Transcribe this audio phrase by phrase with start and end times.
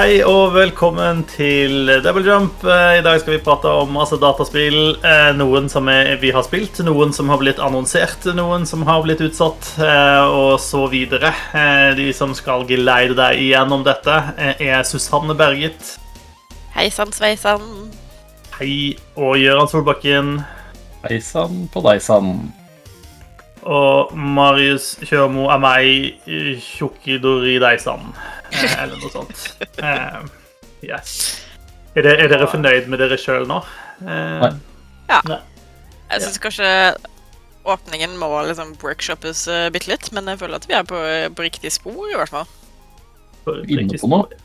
[0.00, 2.62] Hei og velkommen til Double Jump.
[2.64, 4.94] Eh, I dag skal vi prate om masse dataspill.
[5.04, 5.90] Eh, Noen som
[6.22, 10.54] vi har spilt, noen som har blitt annonsert, noen som har blitt utsatt, eh, og
[10.64, 11.34] så videre.
[11.52, 14.16] Eh, De som skal geleide deg igjennom dette,
[14.56, 15.98] er Susanne Berget.
[16.72, 17.92] Hei sann, sveisann.
[18.56, 18.96] Hei.
[19.18, 20.38] Og Gøran Solbakken.
[21.04, 22.54] Hei sann på deg sann.
[23.68, 26.26] Og Marius Kjørmo er meg,
[26.64, 27.80] Tjukkidori deg
[28.50, 29.42] Eh, Eller noe sånt.
[29.78, 30.20] Eh,
[30.80, 31.44] Yes.
[31.94, 33.58] Er, det, er dere fornøyd med dere sjøl nå?
[34.00, 34.52] Eh, Nei.
[35.10, 35.20] Ja.
[35.28, 35.40] Nei.
[36.10, 36.68] Jeg syns kanskje
[37.68, 41.00] åpningen må liksom workshoppes uh, bitte litt, men jeg føler at vi er på,
[41.36, 42.48] på riktig spor, i hvert fall.
[43.68, 44.40] Inne på noe.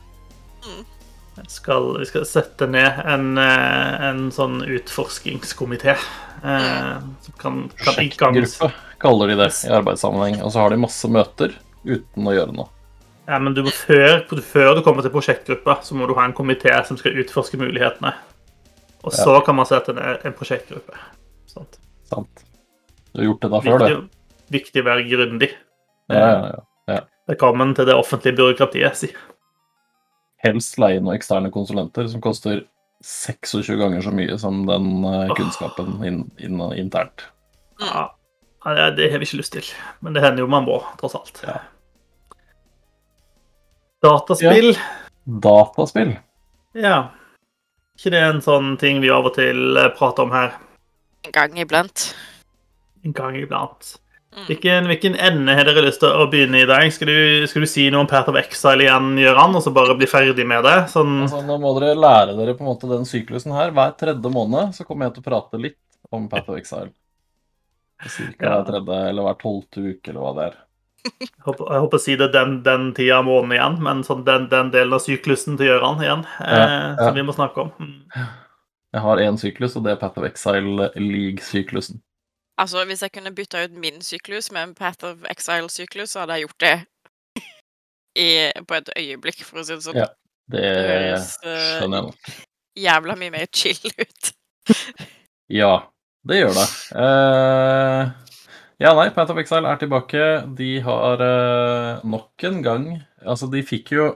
[1.36, 6.94] Jeg Skal, vi skal sette ned en, en sånn utforskingskomité eh,
[7.26, 8.56] som kan, kan iggangs...
[9.02, 10.40] Kaller de det i arbeidssammenheng.
[10.44, 11.54] Og så har de masse møter
[11.86, 12.70] uten å gjøre noe.
[13.26, 16.34] Ja, men du må, før, før du kommer til prosjektgruppa, så må du ha en
[16.36, 18.12] komité som skal utforske mulighetene.
[19.06, 20.94] Og så kan man sette ned en prosjektgruppe.
[21.50, 21.78] Sant?
[22.10, 22.44] Sant?
[23.12, 24.52] Du har gjort det da før, Viktig, du.
[24.54, 25.50] viktig å være grundig.
[26.12, 26.60] Ja, ja,
[26.90, 27.00] ja.
[27.26, 29.10] Velkommen til det offentlige byråkratiet, si.
[30.44, 32.62] Helst leie noen eksterne konsulenter som koster
[33.02, 37.26] 26 ganger så mye som den eh, kunnskapen in, in, internt.
[37.82, 38.06] Ja,
[38.66, 39.66] Ja, det, har vi ikke lyst til.
[40.02, 41.38] Men det hender jo man må, tross alt.
[41.46, 41.60] Ja.
[44.02, 44.74] Dataspill,
[45.24, 46.16] Dataspill.
[46.76, 46.96] ja.
[47.96, 50.50] Ikke det en sånn ting vi av og til eh, prater om her
[51.24, 52.02] En gang iblant.
[53.06, 53.94] en gang iblant?
[54.36, 54.42] Mm.
[54.50, 56.84] Hvilken, hvilken ende har dere lyst til å begynne i dag?
[56.92, 59.96] Skal du, skal du si noe om Path of Exile igjen, Gøran, og så bare
[59.96, 60.76] bli ferdig med det?
[60.92, 63.72] Sånn, Altså, nå må dere lære dere på en måte den syklusen her.
[63.72, 65.80] Hver tredje måned så kommer jeg til å prate litt
[66.12, 66.92] om Path of Exile.
[68.04, 68.62] Cirka Ja.
[68.66, 70.56] tredje eller hver tolvte uke, eller hva det er.
[71.20, 74.24] jeg, håper, jeg håper å si det den, den tida av måneden igjen, men sånn
[74.26, 76.96] den, den delen av syklusen til Gøran igjen, eh, Ja, ja.
[77.00, 77.70] som vi må snakke om.
[77.78, 78.26] Mm.
[78.96, 82.00] Jeg har én syklus, og det er Path of Exile League-syklusen.
[82.58, 86.38] Altså, hvis jeg kunne bytta ut min syklus med en Path of Exile-syklus, så hadde
[86.38, 86.76] jeg gjort det
[88.26, 88.28] i,
[88.66, 90.00] på et øyeblikk, for å si det sånn.
[90.02, 90.08] Ja.
[90.48, 91.50] Det Det høres, uh,
[91.80, 92.42] skjønner jeg nå.
[92.76, 94.32] Jævla mye mer chill ut.
[95.50, 95.72] Ja,
[96.26, 96.68] det gjør det.
[96.96, 98.10] Uh,
[98.82, 100.22] ja, nei, Path of Exile er tilbake.
[100.58, 102.86] De har uh, nok en gang
[103.26, 104.08] Altså, de fikk jo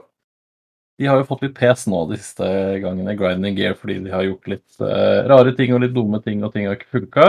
[1.01, 2.45] De har jo fått litt pes nå de siste
[2.83, 6.43] gangene, grinding gear, fordi de har gjort litt uh, rare ting og litt dumme ting,
[6.45, 7.25] og ting har ikke funka.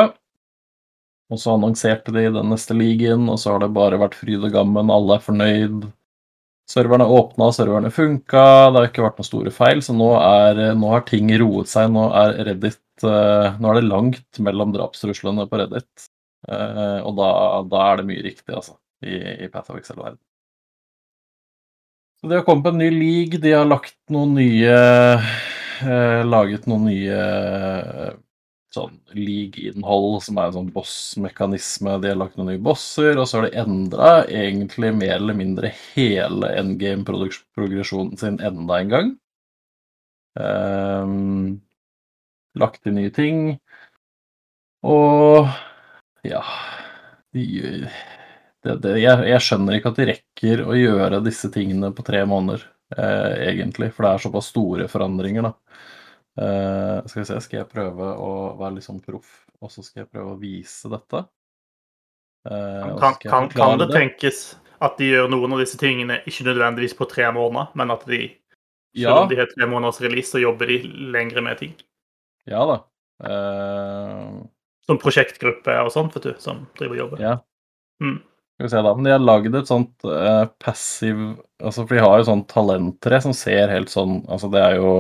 [1.33, 4.53] Og så annonserte de den neste ligaen, og så har det bare vært fryd og
[4.53, 5.87] gammen, alle er fornøyd.
[6.69, 10.93] Serverne åpna, serverne funka, det har ikke vært noen store feil, så nå, er, nå
[10.93, 11.89] har ting roet seg.
[11.97, 16.09] Nå er Reddit eh, Nå er det langt mellom drapstruslene på Reddit.
[16.43, 17.27] Uh, og da,
[17.71, 18.75] da er det mye riktig, altså,
[19.07, 19.15] i,
[19.45, 20.19] i Path of Excel-verden.
[22.23, 26.89] De har kommet på en ny league, de har lagt noen nye uh, Laget noen
[26.91, 27.23] nye
[28.73, 31.97] sånn league-innhold som er en sånn boss-mekanisme.
[32.03, 35.73] De har lagt noen nye bosser, og så har de endra egentlig mer eller mindre
[35.93, 39.13] hele endgame-progresjonen sin enda en gang.
[40.41, 41.61] Ehm,
[42.59, 43.45] lagt til nye ting.
[44.83, 45.47] Og
[46.27, 46.43] ja
[47.33, 52.23] det, det, jeg, jeg skjønner ikke at de rekker å gjøre disse tingene på tre
[52.29, 52.65] måneder,
[52.97, 53.91] eh, egentlig.
[53.95, 55.55] For det er såpass store forandringer, da.
[56.43, 60.05] Eh, skal vi se, skal jeg prøve å være litt sånn proff, og så skal
[60.05, 61.25] jeg prøve å vise dette?
[62.49, 64.45] Eh, Kan, kan, kan det tenkes
[64.83, 68.25] at de gjør noen av disse tingene ikke nødvendigvis på tre måneder, men at de,
[68.93, 70.83] selv Ja, om de har tre måneders release, så jobber de
[71.15, 71.77] lengre med ting?
[72.51, 72.77] Ja da.
[73.23, 74.43] Uh...
[74.87, 77.23] Som prosjektgruppe og sånt, vet du, som driver og jobber.
[77.23, 77.39] ja.
[78.03, 78.19] Mm.
[78.53, 81.19] Skal vi se da, men De har lagd et sånt uh, passiv
[81.63, 84.93] altså For de har jo sånn talenttre som ser helt sånn altså Det er jo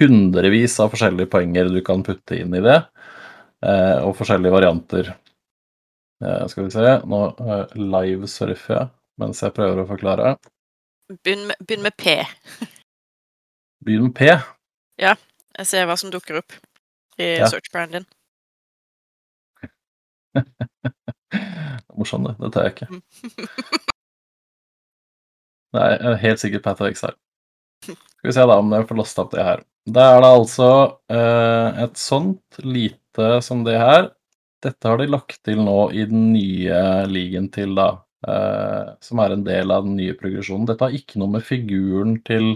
[0.00, 2.80] hundrevis av forskjellige poenger du kan putte inn i det.
[3.64, 5.12] uh, og forskjellige varianter.
[6.24, 8.90] Uh, skal vi se Nå uh, livesurfer jeg
[9.22, 10.34] mens jeg prøver å forklare.
[11.22, 12.16] Begynn med, begynn med P.
[13.84, 14.32] Begynn med P.
[15.58, 16.52] Jeg ser hva som dukker opp
[17.18, 17.46] i Ja.
[17.50, 18.06] search-branden din.
[21.96, 22.34] Morsom, det.
[22.40, 22.88] Det tar jeg ikke.
[25.74, 27.16] Nei, jeg er helt sikkert Path of Exile.
[27.84, 29.62] Skal vi se da om jeg får lasta opp det her.
[29.94, 30.68] Da er det altså
[31.12, 34.06] eh, et sånt lite som det her.
[34.64, 36.78] Dette har de lagt til nå i den nye
[37.10, 37.88] ligaen til, da.
[38.26, 40.64] eh, som er en del av den nye progresjonen.
[40.70, 42.54] Dette har ikke noe med figuren til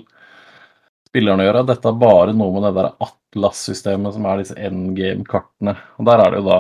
[1.09, 1.67] spillerne å gjøre.
[1.73, 5.75] Dette er bare noe med det der Atlas-systemet som er disse endgame-kartene.
[5.99, 6.59] Og der er det jo da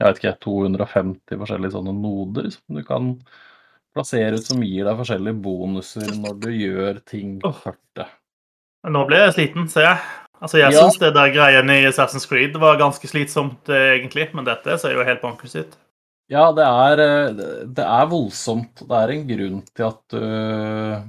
[0.00, 3.10] jeg vet ikke, 250 forskjellige sånne noder som du kan
[3.92, 8.08] plassere ut som gir deg forskjellige bonuser når du gjør ting på kartet.
[8.88, 9.98] Nå ble jeg sliten, ser jeg.
[10.40, 10.80] Altså, Jeg Ja.
[10.80, 14.94] syns det der greiene i Assassin's Creed var ganske slitsomt, eh, egentlig, men dette ser
[14.94, 15.76] jo helt bankers ut.
[16.30, 17.32] Ja, det er, eh,
[17.66, 18.74] det- er voldsomt.
[18.76, 21.02] Det er en grunn til at du eh,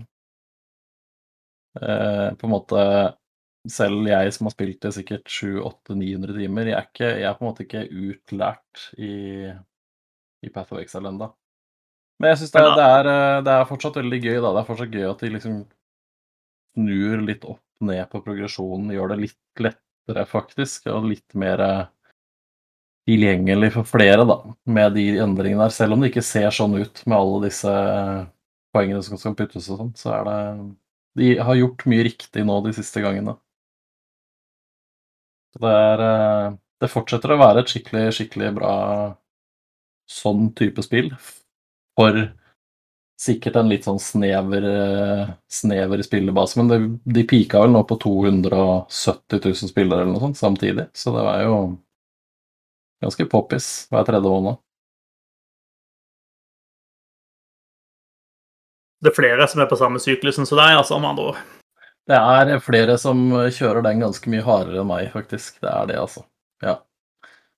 [1.71, 2.81] På en måte
[3.71, 7.45] Selv jeg som har spilt det sikkert 700-800-900 timer, jeg er, ikke, jeg er på
[7.45, 9.11] en måte ikke utlært i,
[10.41, 11.27] i Path of Exile ennå.
[12.21, 14.51] Men jeg syns det, det, eh, det er fortsatt veldig gøy, da.
[14.53, 15.55] Det er fortsatt gøy at de liksom
[16.77, 21.87] snur litt opp ned på progresjonen, gjør det litt lettere, faktisk, og litt mer eh,
[23.09, 24.37] tilgjengelig for flere, da,
[24.69, 25.73] med de endringene der.
[25.73, 27.73] Selv om det ikke ser sånn ut med alle disse
[28.71, 30.37] poengene som skal puttes og sånn, så er det
[31.19, 33.35] De har gjort mye riktig nå de siste gangene.
[35.59, 38.73] Det er eh, Det fortsetter å være et skikkelig, skikkelig bra
[40.09, 41.11] sånn type spill.
[41.99, 42.17] For
[43.21, 46.79] sikkert en litt sånn snever, eh, snever spillebase, men det,
[47.19, 51.43] de pika vel nå på 270 000 spillere eller noe sånt samtidig, så det var
[51.45, 51.57] jo
[53.03, 54.59] ganske poppis hver tredje måned.
[59.01, 61.41] Det er flere som er på samme syklusen som deg, altså, med andre ord.
[62.09, 63.19] Det er flere som
[63.53, 65.59] kjører den ganske mye hardere enn meg, faktisk.
[65.61, 66.25] Det er det, altså.
[66.61, 66.79] Ja.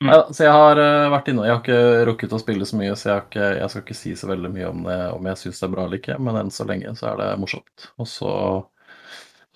[0.04, 0.10] Mm.
[0.12, 2.96] ja så jeg har eh, vært inne Jeg har ikke rukket å spille så mye,
[3.00, 5.42] så jeg, har ikke, jeg skal ikke si så veldig mye om det, om jeg
[5.42, 7.90] syns det er bra eller ikke, men enn så lenge så er det morsomt.
[8.00, 8.32] Og så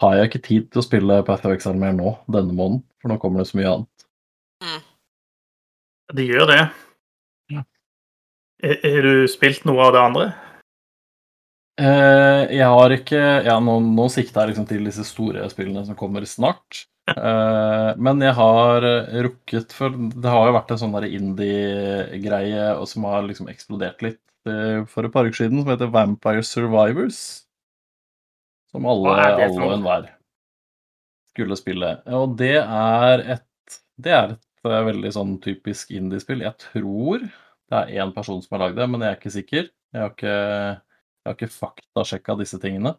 [0.04, 3.12] har jeg ikke tid til å spille Path of Exile mer nå, denne måneden, for
[3.12, 4.84] nå kommer det så mye annet.
[6.16, 6.62] De gjør det.
[7.52, 7.64] Ja.
[8.64, 10.28] Er- Har du spilt noe av det andre?
[11.78, 15.98] Eh, jeg har ikke Ja, nå, nå sikter jeg liksom til disse store spillene som
[16.00, 16.88] kommer snart.
[17.08, 23.06] Uh, men jeg har eh, rukket For det har jo vært en sånn indie-greie som
[23.08, 24.20] har liksom eksplodert litt
[24.50, 27.22] uh, for et par uker siden, som heter Vampire Survivors.
[28.74, 30.10] Som alle, alle og enhver
[31.32, 31.94] skulle spille.
[32.12, 33.46] Og det er et
[33.98, 36.44] Det er et veldig sånn typisk indie-spill.
[36.44, 39.72] Jeg tror det er én person som har lagd det, men jeg er ikke sikker.
[39.96, 40.36] Jeg har ikke
[41.28, 42.96] jeg har ikke faktasjekka disse tingene.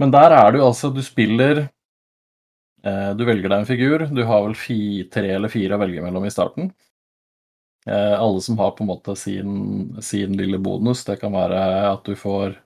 [0.00, 4.06] Men der er du altså Du spiller eh, Du velger deg en figur.
[4.14, 4.78] Du har vel fi,
[5.12, 6.70] tre eller fire å velge mellom i starten.
[7.86, 11.04] Eh, alle som har på en måte sin, sin lille bonus.
[11.04, 12.56] Det kan være at du får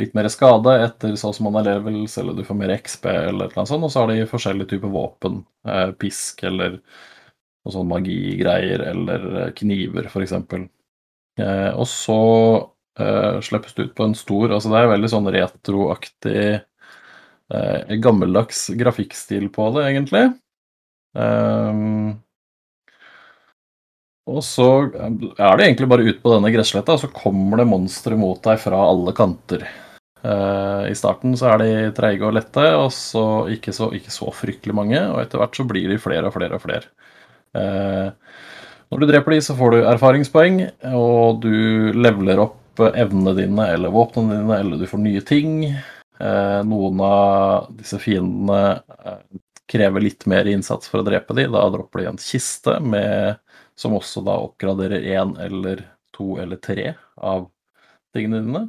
[0.00, 3.52] litt mer skade etter sånn som man er levels, eller du får mer XP, eller
[3.56, 3.84] noe sånt.
[3.84, 5.42] Og så har de forskjellige typer våpen.
[5.68, 10.36] Eh, pisk eller noe sånn magigreier, eller eh, kniver, f.eks.
[11.40, 12.20] Eh, og så
[12.98, 16.44] eh, slippes ut på en stor altså Det er veldig sånn retroaktig
[17.54, 20.24] uh, gammeldags grafikkstil på det, egentlig.
[21.14, 22.20] Um,
[24.30, 28.18] og så er det egentlig bare ut på denne gressletta, og så kommer det monstre
[28.18, 29.66] mot deg fra alle kanter.
[30.20, 34.30] Uh, I starten så er de treige og lette, og så ikke så, ikke så
[34.36, 35.00] fryktelig mange.
[35.10, 36.92] Og etter hvert så blir de flere og flere og flere.
[37.56, 38.12] Uh,
[38.90, 40.62] når du dreper de, så får du erfaringspoeng,
[40.94, 45.52] og du leveler opp evnene dine eller våpnene dine, eller du får nye ting.
[46.20, 49.22] Eh, noen av disse fiendene eh,
[49.70, 51.54] krever litt mer innsats for å drepe dem.
[51.54, 53.38] Da dropper de en kiste med,
[53.78, 57.48] som også da oppgraderer én eller to eller tre av
[58.14, 58.66] tingene dine.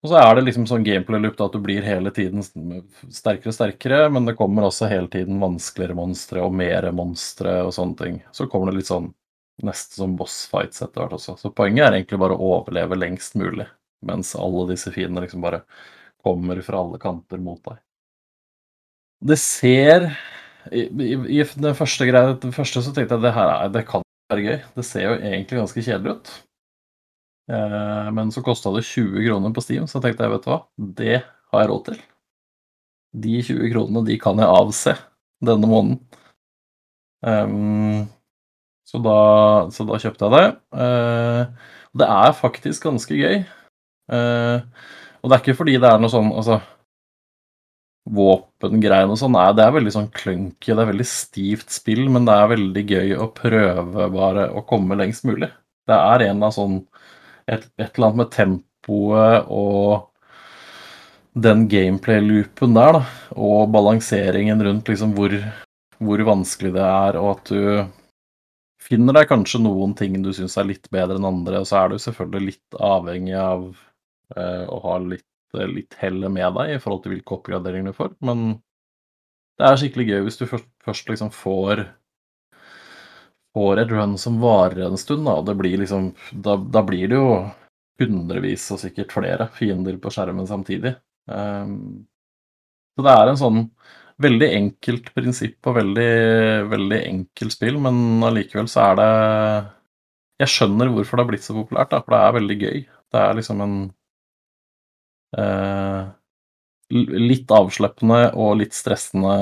[0.00, 3.98] Og så er det liksom sånn gameplay-loop at du blir hele tiden sterkere og sterkere,
[4.08, 8.16] men det kommer også hele tiden vanskeligere monstre og mer monstre og sånne ting.
[8.32, 9.10] Så kommer det litt sånn
[9.66, 11.36] nesten som boss fights etter hvert også.
[11.40, 13.66] Så poenget er egentlig bare å overleve lengst mulig,
[14.06, 15.62] mens alle disse fiendene liksom bare
[16.24, 17.80] kommer fra alle kanter mot deg.
[19.20, 20.06] Det ser
[20.72, 23.86] I, i, i den første greia, den første så tenkte jeg det her er, det
[23.88, 24.56] kan være gøy.
[24.76, 26.32] Det ser jo egentlig ganske kjedelig ut.
[27.50, 30.60] Eh, men så kosta det 20 kroner på Steam, så tenkte jeg, vet du hva,
[31.00, 31.16] det
[31.52, 32.00] har jeg råd til.
[33.24, 34.94] De 20 kronene, de kan jeg avse
[35.44, 35.98] denne måneden.
[37.26, 38.06] Ehm,
[38.90, 39.18] så, da,
[39.70, 40.46] så da kjøpte jeg det.
[40.82, 41.70] Eh,
[42.00, 43.40] det er faktisk ganske gøy.
[44.10, 44.84] Eh,
[45.20, 46.58] og det er ikke fordi det er noe sånn altså
[48.10, 52.26] våpengreier og sånn Nei, Det er veldig sånn clunky, det er veldig stivt spill, men
[52.26, 55.50] det er veldig gøy å prøve bare å komme lengst mulig.
[55.86, 56.80] Det er en av sånn
[57.46, 60.08] et, et eller annet med tempoet og
[61.40, 63.02] den gameplay-loopen der, da,
[63.38, 65.34] og balanseringen rundt liksom hvor,
[66.02, 67.99] hvor vanskelig det er, og at du
[68.90, 71.92] finner deg kanskje noen ting du syns er litt bedre enn andre, og så er
[71.92, 73.68] du selvfølgelig litt avhengig av
[74.36, 78.12] eh, å ha litt, litt hellet med deg i forhold til hvilke oppgraderinger du får,
[78.26, 78.44] men
[79.60, 81.86] det er skikkelig gøy hvis du først, først liksom får
[83.56, 87.32] får et run som varer en stund, da, blir liksom da, da blir det jo
[88.00, 90.94] hundrevis og sikkert flere fiender på skjermen samtidig.
[91.26, 92.06] Um,
[92.96, 93.58] Så det er en sånn
[94.20, 96.10] veldig enkelt prinsipp og veldig,
[96.70, 99.10] veldig enkelt spill, men allikevel så er det
[100.40, 102.78] Jeg skjønner hvorfor det har blitt så populært, da, for det er veldig gøy.
[103.12, 103.74] Det er liksom en
[105.36, 106.06] eh,
[107.30, 109.34] litt avsleppende og litt stressende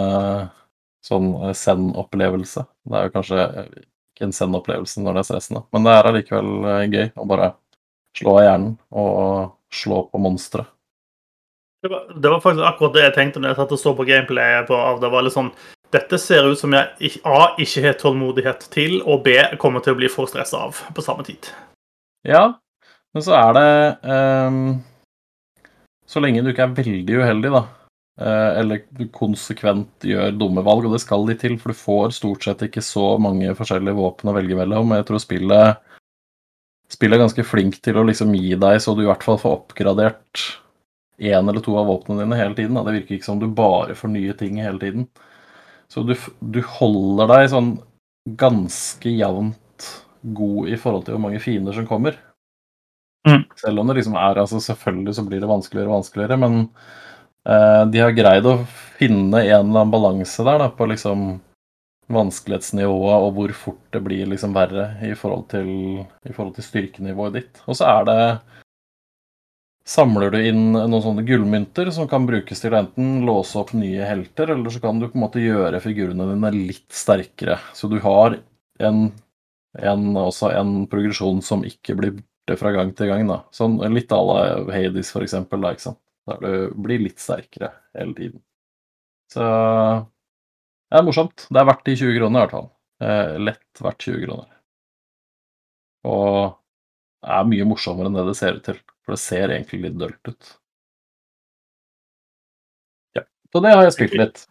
[1.06, 2.64] sånn zen-opplevelse.
[2.88, 6.50] Det er jo kanskje ikke en zen-opplevelse når det er stressende, men det er allikevel
[6.72, 7.52] eh, gøy å bare
[8.18, 10.66] slå av hjernen og slå på monstre.
[11.82, 14.06] Det var, det var, faktisk akkurat det jeg tenkte når jeg satt og så på
[14.08, 14.66] gameplayet.
[14.66, 15.52] På, det var litt sånn
[15.94, 17.54] Dette ser ut som jeg A.
[17.56, 19.38] ikke har tålmodighet til, og B.
[19.62, 21.48] kommer til å bli for stressa av på samme tid.
[22.28, 22.58] Ja,
[23.14, 23.70] men så er det
[24.04, 24.58] um,
[26.04, 27.62] Så lenge du ikke er veldig uheldig, da,
[28.20, 32.18] uh, eller du konsekvent gjør dumme valg, og det skal de til, for du får
[32.18, 34.96] stort sett ikke så mange forskjellige våpen å velge mellom.
[34.98, 35.84] Jeg tror spillet
[36.88, 39.58] Spillet er ganske flink til å liksom gi deg så du i hvert fall får
[39.58, 40.44] oppgradert
[41.18, 42.78] én eller to av våpnene dine hele tiden.
[42.78, 42.84] Da.
[42.86, 45.08] Det virker ikke som du bare får nye ting hele tiden.
[45.88, 47.72] Så du, du holder deg sånn
[48.38, 49.86] ganske jevnt
[50.22, 52.18] god i forhold til hvor mange fiender som kommer.
[53.28, 53.44] Mm.
[53.58, 56.60] Selv om det liksom er altså Selvfølgelig så blir det vanskeligere og vanskeligere, men
[57.48, 58.60] eh, de har greid å
[58.98, 61.28] finne en eller annen balanse der da, på liksom
[62.08, 65.68] vanskelighetsnivået og hvor fort det blir liksom verre i forhold til,
[66.24, 67.60] i forhold til styrkenivået ditt.
[67.66, 68.20] Og så er det
[69.88, 74.04] samler du inn noen sånne gullmynter som kan brukes til å enten låse opp nye
[74.04, 77.56] helter, eller så kan du på en måte gjøre figurene dine litt sterkere.
[77.76, 78.36] Så du har
[78.84, 79.06] en,
[79.80, 83.24] en, også en progresjon som ikke blir borte fra gang til gang.
[83.30, 83.40] Da.
[83.54, 84.42] Sånn litt à la
[84.74, 86.02] Hades, for eksempel, da, ikke sant?
[86.28, 88.42] der du blir litt sterkere hele tiden.
[89.32, 89.44] Så
[90.88, 91.46] det er morsomt.
[91.48, 92.68] Det er verdt de 20 kronene, i hvert fall.
[93.04, 94.50] Eh, lett verdt 20 kroner.
[96.08, 96.28] Og
[97.24, 98.80] det er mye morsommere enn det det ser ut til.
[99.08, 100.48] For det ser egentlig litt dølt ut.
[103.16, 103.22] Ja.
[103.52, 104.42] Så det har jeg spilt litt.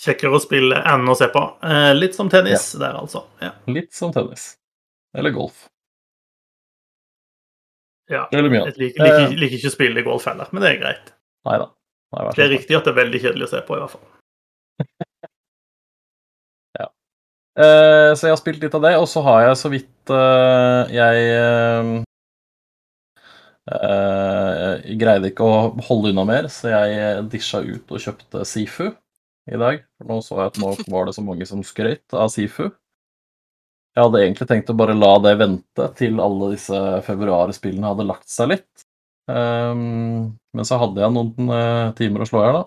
[0.00, 1.42] Kjekkere å spille enn å se på.
[1.68, 2.80] Eh, litt som tennis ja.
[2.80, 3.26] der, altså.
[3.44, 3.50] Ja.
[3.68, 4.54] Litt som tennis.
[5.12, 5.66] Eller golf.
[8.08, 8.24] Ja.
[8.32, 9.36] Jeg liker, liker, eh.
[9.36, 11.12] liker, ikke å spille golf heller, men det er greit.
[11.44, 11.68] Neida.
[12.32, 14.06] Det er riktig at det er veldig kjedelig å se på, i hvert fall.
[16.80, 16.88] ja.
[16.88, 20.16] Eh, så jeg har spilt litt av det, og så har jeg så vidt
[20.96, 22.06] jeg
[23.68, 28.88] jeg eh, greide ikke å holde unna mer, så jeg disja ut og kjøpte Sifu
[28.88, 29.82] i dag.
[29.98, 32.70] For nå så jeg at nå var det så mange som skrøt av Sifu.
[33.90, 38.30] Jeg hadde egentlig tenkt å bare la det vente til alle disse februarspillene hadde lagt
[38.32, 38.86] seg litt.
[39.30, 42.64] Um, men så hadde jeg noen uh, timer å slå i hjel, da.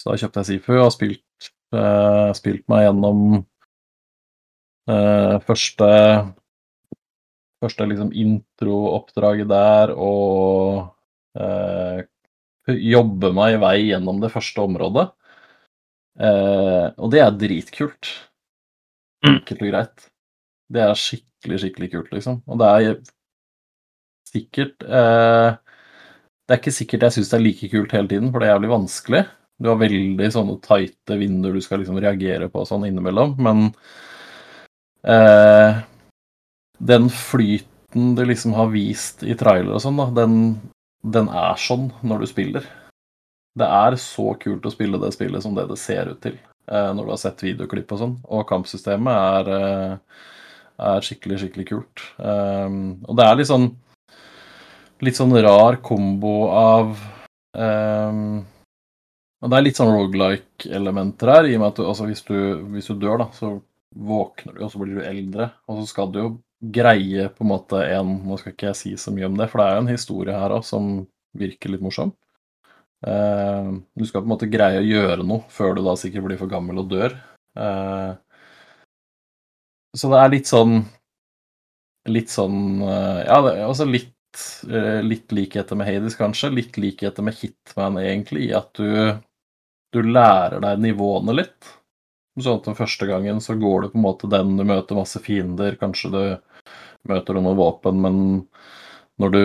[0.00, 3.42] Så da kjøpte jeg Sifu og har spilt, uh, spilt meg gjennom
[4.84, 5.86] første
[7.64, 10.84] første liksom intro-oppdraget der og
[11.40, 12.04] eh,
[12.94, 15.08] jobbe meg i vei gjennom det første området.
[16.20, 18.10] Eh, og det er dritkult.
[19.24, 19.38] Mm.
[19.38, 20.08] Enkelt og greit.
[20.74, 22.40] Det er skikkelig, skikkelig kult, liksom.
[22.48, 22.98] Og det er
[24.34, 25.56] sikkert eh,
[26.44, 28.54] Det er ikke sikkert jeg syns det er like kult hele tiden, for det er
[28.56, 29.24] jævlig vanskelig.
[29.62, 33.68] Du har veldig sånne tighte vinduer du skal liksom reagere på sånn innimellom, men
[35.06, 35.78] eh,
[36.78, 40.38] den flyten du liksom har vist i trailer og sånn, da, den,
[41.02, 42.66] den, er sånn når du spiller.
[43.54, 46.90] Det er så kult å spille det spillet som det det ser ut til eh,
[46.90, 48.16] når du har sett videoklipp og sånn.
[48.34, 50.24] Og kampsystemet er, eh,
[50.90, 52.02] er skikkelig, skikkelig kult.
[52.18, 53.70] Um, og det er litt sånn
[55.04, 56.94] litt sånn rar kombo av
[57.58, 58.42] um,
[59.44, 62.36] Det er litt sånn rogelike-elementer her, i og med at du, altså hvis, du,
[62.72, 63.58] hvis du dør, da, så
[63.94, 65.50] våkner du, og så blir du eldre.
[65.68, 66.30] Og så skal du jo
[66.72, 69.60] greie på en måte en Nå skal ikke jeg si så mye om det, for
[69.60, 70.92] det er jo en historie her òg som
[71.36, 72.14] virker litt morsom.
[73.06, 76.40] Eh, du skal på en måte greie å gjøre noe før du da sikkert blir
[76.40, 77.16] for gammel og dør.
[77.58, 78.12] Eh,
[79.94, 80.84] så det er litt sånn
[82.10, 84.10] Litt sånn uh, Ja, også litt,
[85.06, 86.50] litt likheter med Hades, kanskje.
[86.52, 89.14] Litt likheter med Hitman, egentlig, i at du,
[89.94, 91.70] du lærer deg nivåene litt.
[92.36, 95.22] Sånn at den første gangen så går du på en måte den, du møter masse
[95.24, 96.20] fiender, kanskje du
[97.08, 98.20] møter du noen våpen, men
[99.22, 99.40] når du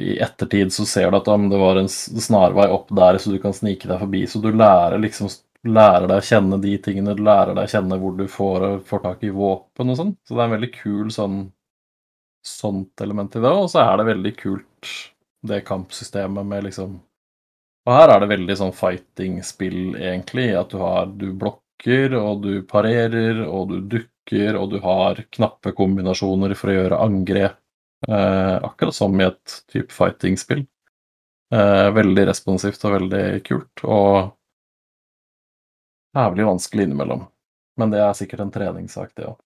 [0.00, 3.52] i ettertid så ser du at det var en snarvei opp der, så du kan
[3.56, 4.22] snike deg forbi.
[4.26, 5.28] Så du lærer liksom
[5.68, 9.02] lærer deg å kjenne de tingene, du lærer deg å kjenne hvor du får, får
[9.04, 10.14] tak i våpen og sånn.
[10.26, 11.42] Så det er en veldig kul sånn
[12.42, 13.52] sånt element i det.
[13.54, 14.92] Og så er det veldig kult
[15.46, 17.00] det kampsystemet med liksom
[17.82, 22.62] Og her er det veldig sånn fighting-spill, egentlig, at du har Du blokker, og du
[22.66, 27.58] parerer, og du dukker blokker, og du har knappe kombinasjoner for å gjøre angrep.
[28.08, 30.66] Eh, akkurat som i et type fighting-spill.
[31.54, 33.84] Eh, veldig responsivt og veldig kult.
[33.84, 34.32] Og
[36.16, 37.28] jævlig vanskelig innimellom.
[37.76, 39.38] Men det er sikkert en treningssak, det òg.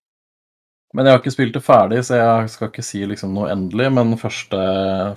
[0.95, 3.93] Men jeg har ikke spilt det ferdig, så jeg skal ikke si liksom noe endelig.
[3.93, 4.57] Men de første,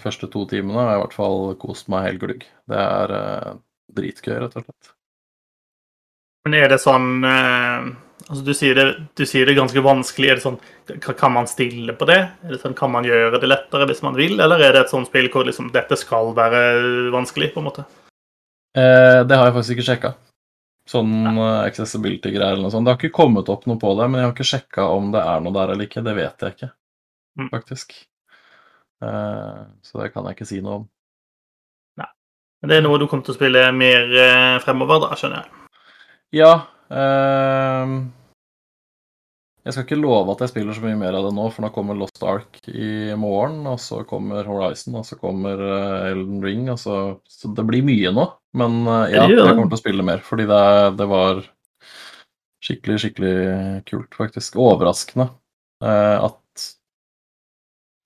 [0.01, 2.45] første to timene har jeg i hvert fall kost meg helt glugg.
[2.67, 3.57] Det er eh,
[3.95, 4.93] dritgøy, rett og slett.
[6.43, 7.87] Men er det sånn uh,
[8.29, 8.85] altså du, sier det,
[9.17, 10.29] du sier det ganske vanskelig.
[10.29, 10.59] Er det sånn,
[11.17, 12.19] Kan man stille på det?
[12.49, 15.09] Det sånn, Kan man gjøre det lettere hvis man vil, eller er det et sånt
[15.09, 17.53] spill hvor liksom, dette skal være vanskelig?
[17.53, 17.85] på en måte?
[18.77, 20.13] Eh, det har jeg faktisk ikke sjekka.
[20.89, 22.85] Sånn accessibility-greier eller noe sånt.
[22.87, 25.21] Det har ikke kommet opp noe på det, men jeg har ikke sjekka om det
[25.21, 26.05] er noe der eller ikke.
[26.05, 26.71] Det vet jeg ikke,
[27.39, 27.49] Mm.
[27.53, 27.93] faktisk.
[29.05, 30.87] Eh, så det kan jeg ikke si noe om.
[32.59, 35.51] Men det er noe du kommer til å spille mer eh, fremover, da, skjønner jeg.
[36.41, 36.49] Ja
[36.91, 37.93] eh,
[39.69, 41.69] Jeg skal ikke love at jeg spiller så mye mer av det nå, for nå
[41.75, 46.63] kommer Lost Ark i morgen, og så kommer Horizon, og så kommer eh, Elden Ring,
[46.73, 46.95] og så,
[47.29, 48.25] så det blir mye nå.
[48.57, 50.63] Men eh, ja, jeg kommer til å spille mer, fordi det,
[50.97, 51.43] det var
[52.65, 53.35] skikkelig, skikkelig
[53.93, 54.57] kult, faktisk.
[54.57, 55.29] Overraskende
[55.85, 56.65] eh, at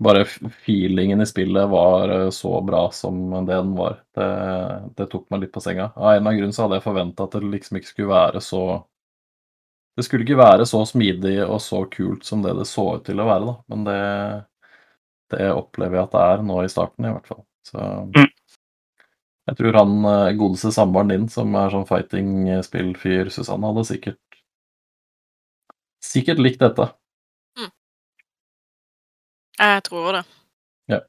[0.03, 4.01] bare feelingen i spillet var så bra som det den var.
[4.11, 4.31] Det,
[4.99, 5.93] det tok meg litt på senga.
[5.95, 8.43] Av en eller annen grunn så hadde jeg forventa at det liksom ikke skulle være
[8.43, 8.65] så
[9.97, 13.19] Det skulle ikke være så smidig og så kult som det det så ut til
[13.21, 13.55] å være, da.
[13.73, 13.99] Men det,
[15.35, 17.43] det opplever jeg at det er nå i starten, i hvert fall.
[17.67, 17.79] Så
[18.15, 18.29] Mm.
[19.49, 24.19] jeg tror han eh, godeste samboeren din, som er sånn fighting-spillfyr, Susanne, hadde sikkert
[26.03, 26.89] Sikkert likt dette.
[29.59, 30.23] Jeg tror det.
[30.91, 30.99] Ja.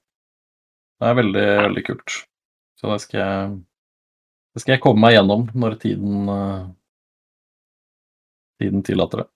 [1.01, 2.15] Det er veldig, veldig kult.
[2.81, 3.55] Så det skal jeg
[4.55, 6.67] Det skal jeg komme meg gjennom når tiden eh,
[8.63, 9.29] Tiden tillater det.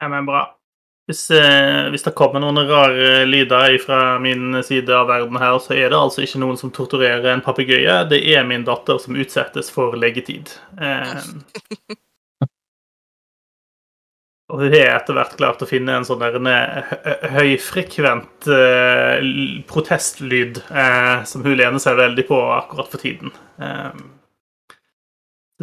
[0.00, 0.56] Ja, men bra.
[1.06, 5.76] Hvis, eh, hvis det kommer noen rare lyder fra min side av verden her, så
[5.76, 8.00] er det altså ikke noen som torturerer en papegøye.
[8.10, 10.50] Det er min datter som utsettes for leggetid.
[10.82, 11.14] Eh,
[14.50, 16.90] og hun har etter hvert klart å finne en sånn der en, eh,
[17.38, 23.30] høyfrekvent eh, protestlyd eh, som hun lener seg veldig på akkurat for tiden.
[23.62, 23.94] Eh,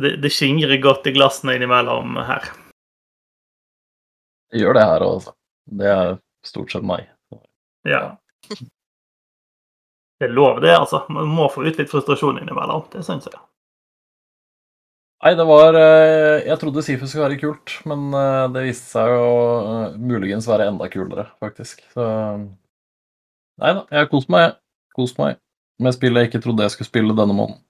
[0.01, 2.49] det, det skingrer godt i glassene innimellom her.
[4.53, 5.33] Jeg gjør det her òg, altså.
[5.79, 6.13] Det er
[6.45, 7.07] stort sett meg.
[7.87, 8.03] Ja.
[8.49, 11.03] Det er lov, det, altså.
[11.13, 12.85] Man må få ut litt frustrasjon innimellom.
[12.93, 13.39] Det syns jeg.
[15.23, 19.13] Nei, det var eh, Jeg trodde Sifu skulle være kult, men eh, det viste seg
[19.13, 19.29] jo
[19.61, 21.85] eh, muligens være enda kulere, faktisk.
[21.95, 22.09] Så
[23.61, 24.57] Nei da, jeg har kost meg.
[24.97, 25.39] Kost meg
[25.81, 27.61] med spill jeg ikke trodde jeg skulle spille denne måneden.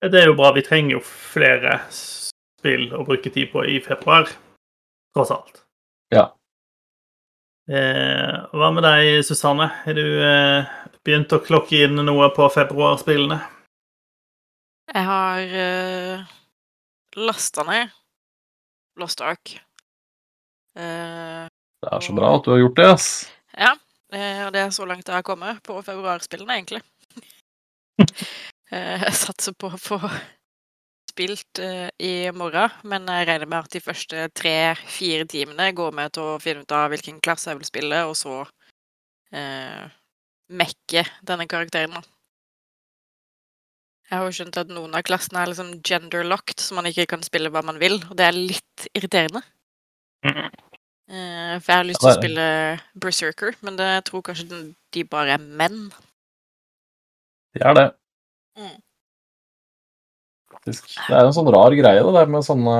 [0.00, 0.52] Det er jo bra.
[0.56, 4.28] Vi trenger jo flere spill å bruke tid på i februar,
[5.14, 5.62] tross alt.
[6.12, 6.30] Ja.
[7.70, 9.68] Eh, hva med deg, Susanne?
[9.84, 10.70] Har du eh,
[11.06, 13.38] begynt å klokke inn noe på februarspillene?
[14.90, 16.24] Jeg har eh,
[17.20, 17.92] lasta ned
[18.98, 19.52] Lost Ark.
[20.74, 21.44] Eh,
[21.80, 23.06] Det er så bra at du har gjort det, ass.
[23.56, 23.76] ja,
[24.12, 26.82] eh, og det er så langt jeg har kommet på februarspillene, egentlig.
[28.70, 29.98] Eh, jeg satser på å få
[31.10, 36.14] spilt eh, i morgen, men jeg regner med at de første tre-fire timene går med
[36.14, 38.40] til å finne ut av hvilken klasse jeg vil spille, og så
[39.34, 39.90] eh,
[40.50, 41.98] mekke denne karakteren.
[41.98, 42.04] da.
[44.10, 47.22] Jeg har jo skjønt at noen av klassene er liksom gender-locked, så man ikke kan
[47.26, 49.42] spille hva man vil, og det er litt irriterende.
[51.10, 52.48] Eh, for jeg har lyst til å spille
[53.02, 54.60] Berserker, men det, jeg tror kanskje
[54.94, 55.88] de bare er menn.
[57.54, 57.88] De er det.
[58.58, 58.78] Mm.
[60.66, 60.74] Det
[61.08, 62.76] er en sånn rar greie, det der med sånne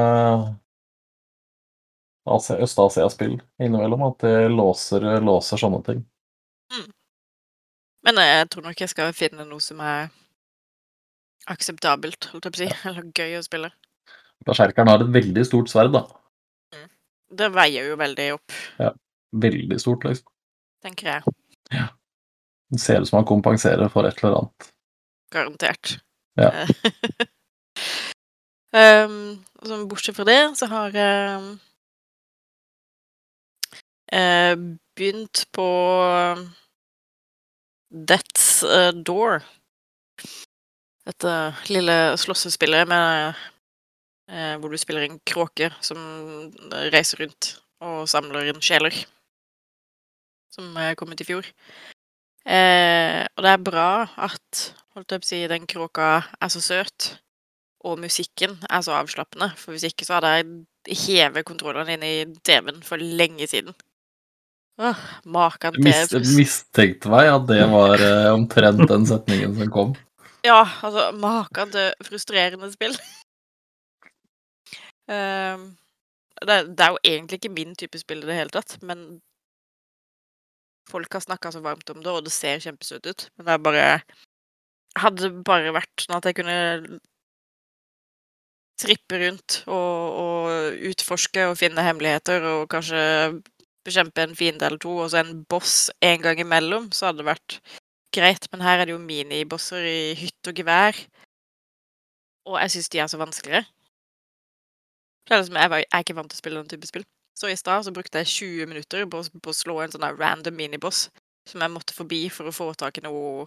[2.30, 6.02] Øst-Asia-spill innimellom, at det låser, låser sånne ting.
[8.06, 10.08] Men jeg tror nok jeg skal finne noe som er
[11.50, 12.68] akseptabelt, holdt jeg på å si.
[12.90, 13.70] Eller gøy å spille.
[14.46, 16.06] Berserkeren har et veldig stort sverd, da.
[17.30, 18.54] Det veier jo veldig opp,
[19.40, 20.26] Veldig stort, liksom.
[20.82, 21.84] tenker jeg.
[22.70, 24.70] Det ser ut som han kompenserer for et eller annet.
[25.30, 25.98] Garantert.
[26.38, 26.66] Ja.
[28.74, 31.58] um, og så bortsett fra det, så har jeg
[34.12, 34.56] eh,
[34.96, 35.68] begynt på
[37.90, 39.42] That's uh, Door.
[41.06, 41.36] Dette
[41.70, 43.32] lille slåssespillet med
[44.30, 45.98] eh, hvor du spiller en kråke som
[46.92, 48.94] reiser rundt og samler inn sjeler.
[50.54, 51.46] Som kom ut i fjor.
[52.46, 54.62] Eh, og det er bra at
[54.96, 57.10] holdt jeg på å si, den kråka er så søt,
[57.84, 59.52] og musikken er så avslappende.
[59.60, 62.14] For hvis ikke så hadde jeg hevet kontrollene inn i
[62.46, 63.76] TV-en for lenge siden.
[64.80, 69.98] Åh, Maken til Mist, mistenkte meg at det var eh, omtrent den setningen som kom.
[70.40, 72.94] Ja, altså, maken til frustrerende spill.
[75.10, 75.64] Ehm,
[76.46, 79.18] det, det er jo egentlig ikke min type spill i det hele tatt, men
[80.90, 83.28] folk har snakka så varmt om det, og det ser kjempesøtt ut.
[83.36, 83.86] Men det er bare
[84.98, 86.98] Hadde bare vært sånn at jeg kunne
[88.80, 93.02] trippe rundt og, og utforske og finne hemmeligheter og kanskje
[93.86, 97.28] bekjempe en fiende eller to, og så en boss en gang imellom, så hadde det
[97.30, 97.58] vært
[98.14, 98.48] greit.
[98.52, 100.98] Men her er det jo minibosser i hytt og gevær.
[102.50, 103.62] Og jeg syns de er så vanskelige.
[105.26, 107.06] Det er liksom, jeg er ikke vant til å spille den type spill.
[107.40, 110.58] Så i stad så brukte jeg 20 minutter på, på å slå en sånn random
[110.58, 111.06] miniboss
[111.48, 113.46] som jeg måtte forbi for å få tak i noe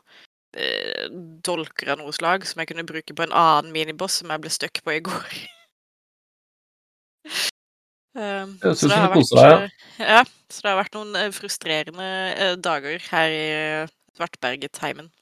[0.57, 1.05] eh,
[1.45, 4.53] dolker av noe slag som jeg kunne bruke på en annen miniboss som jeg ble
[4.53, 5.37] stuck på i går.
[8.17, 11.19] um, Jeg så det har du koser deg, eh, ja, så det har vært noen
[11.21, 13.45] eh, frustrerende eh, dager her i
[14.17, 15.13] Svartberget-heimen.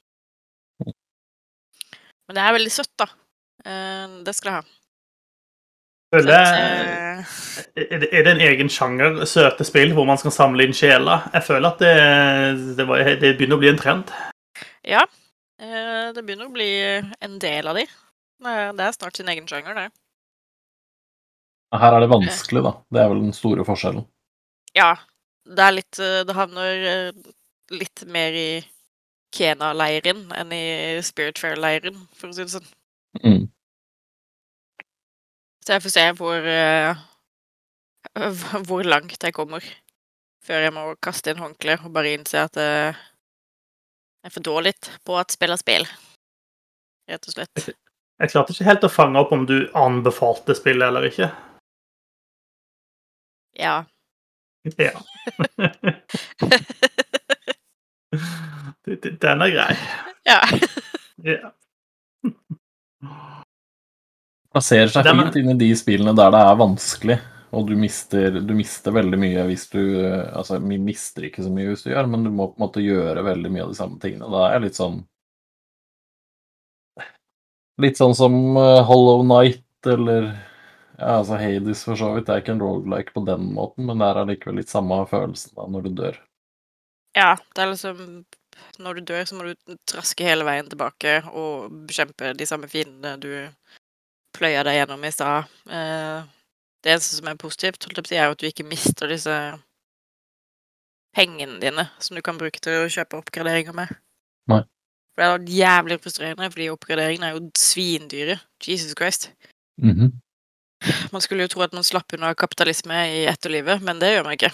[0.87, 3.11] Men det er veldig søtt, da.
[3.67, 4.80] Eh, det skal jeg ha.
[6.11, 7.35] Føler eh,
[7.79, 11.27] Er det en egen sjanger søte spill hvor man skal samle inn sjeler?
[11.33, 14.11] Jeg føler at det, det, var, det begynner å bli en trend.
[14.87, 15.05] Ja.
[15.61, 16.69] eh, Det begynner å bli
[17.21, 17.85] en del av de.
[18.41, 19.87] Det er- snart sin egen sjanger, det.
[21.71, 22.73] Her er det vanskelig, da.
[22.91, 24.03] Det er vel den store forskjellen.
[24.75, 24.95] Ja.
[25.47, 27.31] Det er litt eh, Det havner eh,
[27.71, 28.49] litt mer i
[29.31, 32.67] Kena-leiren enn i Spiritfair-leiren, for å si det sånn.
[33.23, 33.45] Mm.
[35.61, 37.01] Så jeg får se hvor uh,
[38.67, 39.63] hvor langt jeg kommer
[40.41, 42.95] før jeg må kaste inn håndkleet og bare innse at eh,
[44.21, 44.73] jeg er for dårlig
[45.05, 45.85] på at spill er spill.
[47.09, 47.55] Rett og slett.
[48.21, 51.27] Jeg klarte ikke helt å fange opp om du anbefalte spillet eller ikke.
[53.57, 53.75] Ja.
[54.77, 54.91] Ja.
[59.21, 59.73] Den er grei.
[60.29, 60.39] ja.
[61.25, 61.49] Ja.
[64.51, 67.17] Plasserer seg fint inn i de spillene der det er vanskelig,
[67.55, 69.79] og du mister, du mister veldig mye hvis du
[70.31, 72.83] Altså, vi mister ikke så mye hvis du gjør, men du må på en måte
[72.83, 74.27] gjøre veldig mye av de samme tingene.
[74.31, 75.01] Da er jeg litt sånn
[77.81, 80.27] Litt sånn som eh, Hollow Night eller
[81.01, 82.27] ja, altså Hades for så vidt.
[82.27, 85.55] Det er ikke en roguelike på den måten, men det er allikevel litt samme følelsen
[85.57, 86.19] da når du dør.
[87.17, 87.31] ja.
[87.55, 88.25] Det er liksom
[88.79, 93.15] Når du dør, så må du traske hele veien tilbake og bekjempe de samme fiendene
[93.23, 93.31] du
[94.35, 95.51] pløya deg gjennom i stad.
[95.69, 96.29] Eh,
[96.81, 99.35] det eneste som er positivt, er jo at du ikke mister disse
[101.15, 103.91] pengene dine som du kan bruke til å kjøpe oppgraderinger med.
[104.51, 104.63] Nei.
[105.11, 108.39] For det er jævlig frustrerende, fordi oppgraderingene er jo svindyre.
[108.63, 109.31] Jesus Christ.
[109.81, 110.13] Mhm.
[111.13, 114.37] Man skulle jo tro at man slapp unna kapitalisme i etterlivet, men det gjør man
[114.37, 114.49] ikke.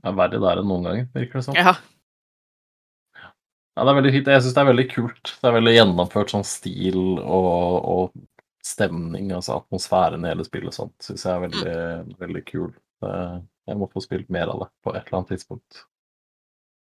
[0.00, 1.56] Det er verre der enn noen ganger, virker det som.
[1.56, 1.74] Ja.
[3.80, 4.26] Ja, det er veldig fint.
[4.28, 5.30] Jeg syns det er veldig kult.
[5.40, 8.10] Det er veldig gjennomført sånn stil og, og
[8.60, 11.76] stemning, altså atmosfæren i hele spillet og sånt, syns jeg er veldig,
[12.20, 12.74] veldig kul.
[13.00, 15.78] Jeg må få spilt mer av det på et eller annet tidspunkt.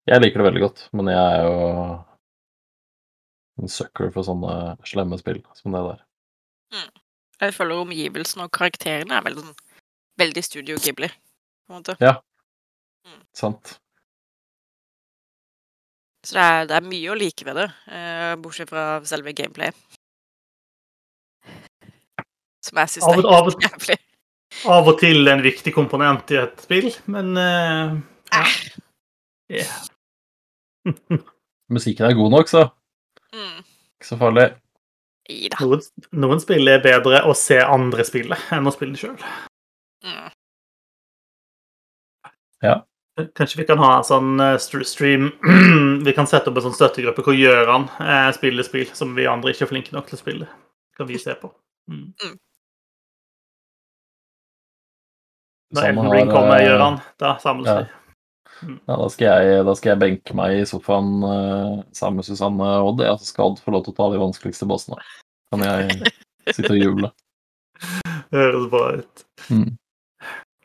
[0.10, 1.60] Jeg liker det veldig godt, men jeg er jo
[3.62, 4.56] en sucker for sånne
[4.90, 6.02] slemme spill som det der.
[7.44, 9.46] Jeg føler omgivelsene og karakterene er veldig,
[10.24, 11.12] veldig Studio Ghibli.
[11.68, 12.00] på en måte.
[13.38, 13.76] Sant?
[16.30, 19.78] Så det er, det er mye å like ved det, eh, bortsett fra selve gameplayet.
[22.62, 23.98] Som jeg syns Av er og- av og- helt jævlig.
[24.70, 27.96] Av og til en viktig komponent i et spill, men eh,
[28.34, 28.44] ja.
[29.50, 29.88] Yeah.
[31.74, 32.68] Musikken er god nok, så
[33.34, 33.64] Mm.
[33.98, 34.48] ikke så farlig.
[35.30, 35.58] Ida.
[35.62, 35.82] Noen,
[36.14, 39.18] noen spill er bedre å se andre spille enn å spille det sjøl.
[40.04, 40.32] Mm.
[43.36, 45.30] Kanskje vi kan ha en sånn eh, stream
[46.08, 49.54] Vi kan sette opp en sånn støttegruppe hvor Gjøran eh, spiller spill som vi andre
[49.54, 50.50] ikke er flinke nok til å spille.
[50.98, 51.52] kan vi se på.
[51.90, 52.12] Mm.
[55.70, 57.80] Når Sånn Elden Ring kommer, eh, Gjøran, da samles ja.
[57.80, 57.96] vi.
[58.60, 62.72] Ja, da skal, jeg, da skal jeg benke meg i sofaen uh, sammen med Susanne
[62.84, 63.04] Odd.
[63.06, 65.00] Jeg skal Odd få lov til å ta de vanskeligste bossene.
[65.54, 66.12] Kan jeg
[66.58, 67.12] sitte og juble.
[68.36, 69.24] Høres bra ut.
[69.48, 69.70] Mm.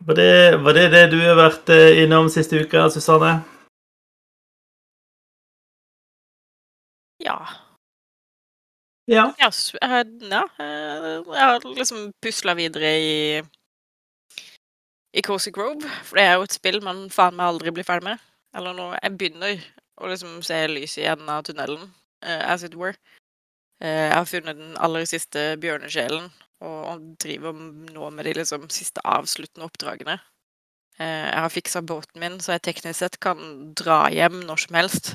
[0.07, 3.39] Var det, var det det du har vært eh, innom siste uka, Susanne?
[7.25, 7.39] Ja.
[9.09, 9.25] Ja.
[9.41, 13.43] Jeg, ja, eh, jeg har liksom pusla videre i
[15.15, 18.09] i Cozy Grove, for det er jo et spill man faen meg aldri blir ferdig
[18.11, 18.23] med.
[18.57, 19.61] Eller nå Jeg begynner
[20.03, 21.93] å liksom se lyset i enden av tunnelen,
[22.27, 22.97] uh, as it were.
[23.83, 26.31] Eh, jeg har funnet den aller siste bjørnesjelen,
[26.65, 27.53] og, driver
[27.93, 30.19] nå med de liksom siste avsluttende oppdragene.
[30.99, 34.79] Eh, jeg har fiksa båten min, så jeg teknisk sett kan dra hjem når som
[34.79, 35.15] helst.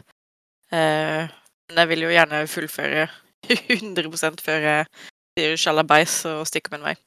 [0.76, 1.30] Eh,
[1.70, 3.08] men jeg vil jo gjerne fullføre
[3.80, 4.90] 100 før jeg
[5.38, 6.98] sier sjalabais og stikker min vei.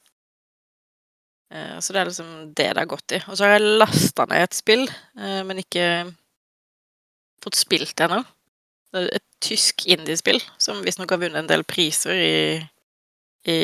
[1.52, 3.18] Så det er liksom det det har gått i.
[3.28, 4.86] Og så har jeg lasta ned et spill,
[5.20, 5.84] men ikke
[7.44, 8.22] fått spilt det ennå.
[8.92, 12.36] Et tysk indiespill som visstnok har vunnet en del priser i,
[13.48, 13.58] i,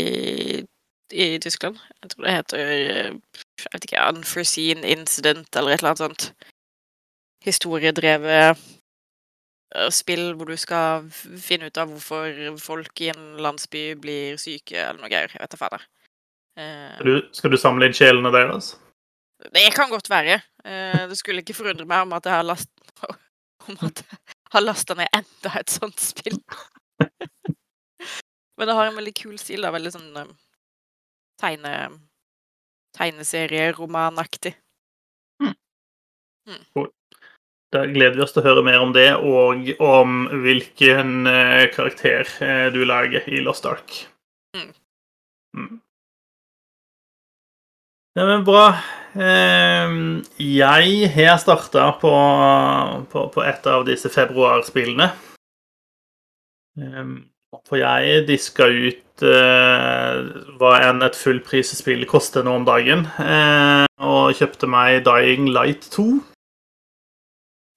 [1.13, 1.77] i Tyskland.
[2.03, 2.73] Jeg tror det heter
[3.59, 6.49] jeg vet ikke, Unforeseen Incident eller et eller annet sånt.
[7.45, 14.41] Historiedrevet eh, spill hvor du skal finne ut av hvorfor folk i en landsby blir
[14.41, 15.33] syke, eller noe greier.
[15.35, 15.87] Jeg vet da fader.
[16.59, 18.75] Eh, Skal du, samle inn sjelene deres?
[19.55, 20.41] det kan godt være.
[20.65, 22.71] Eh, det skulle ikke forundre meg om at jeg har last
[23.69, 24.03] om at
[24.55, 26.39] har lasta ned enda et sånt spill.
[28.59, 29.63] Men det har en veldig kul stil.
[29.63, 30.37] da, Veldig sånn um,
[31.41, 31.75] tegne...
[32.99, 34.57] Tegneserieromanaktig.
[37.73, 42.31] Da gleder vi oss til å høre mer om det, og om hvilken eh, karakter
[42.43, 43.93] eh, du lager i Lost Ark.
[44.57, 44.73] Mm.
[48.19, 48.73] Ja, men bra.
[49.15, 49.93] Eh,
[50.43, 52.11] jeg har starta på,
[53.13, 55.07] på, på et av disse februarspillene.
[56.83, 57.13] Eh,
[57.69, 60.19] for jeg diska ut uh,
[60.59, 66.09] hva enn et fullprisspill koster nå om dagen, uh, og kjøpte meg Dying Light 2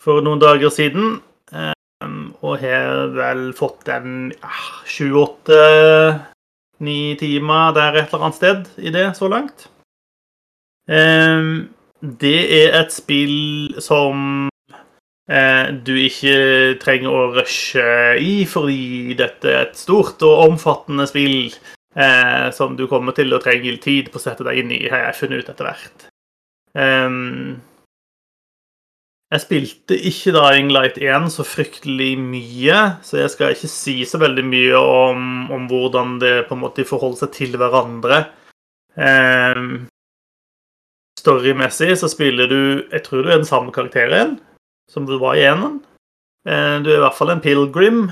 [0.02, 1.20] for noen dager siden.
[1.54, 1.76] Uh,
[2.42, 4.32] og har vel fått en
[4.90, 5.62] sju, åtte,
[6.82, 9.70] ni timer der et eller annet sted i det så langt.
[10.92, 11.70] Um,
[12.02, 14.50] det er et spill som
[15.30, 17.84] eh, du ikke trenger å rushe
[18.18, 21.54] i, fordi dette er et stort og omfattende spill
[21.96, 25.06] eh, som du kommer til å trenge tid på å sette deg inn i, har
[25.06, 26.08] jeg funnet ut etter hvert.
[26.74, 27.62] Um,
[29.32, 34.20] jeg spilte ikke Dying Light 1 så fryktelig mye, så jeg skal ikke si så
[34.20, 38.26] veldig mye om, om hvordan det på en måte forholder seg til hverandre.
[38.98, 39.86] Um,
[41.22, 44.40] Storymessig så spiller du Jeg tror du er den samme karakteren
[44.92, 45.80] som du var i enen.
[46.48, 48.10] Eh, du er i hvert fall en pilgrim.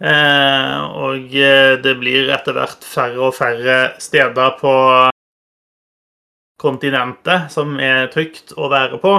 [0.00, 4.72] Eh, og eh, det blir etter hvert færre og færre steder på
[6.60, 9.18] kontinentet som er trygt å være på.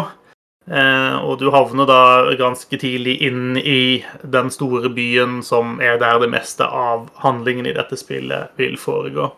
[0.67, 1.99] Og du havner da
[2.35, 7.75] ganske tidlig inn i den store byen som er der det meste av handlingen i
[7.77, 9.29] dette spillet vil foregå.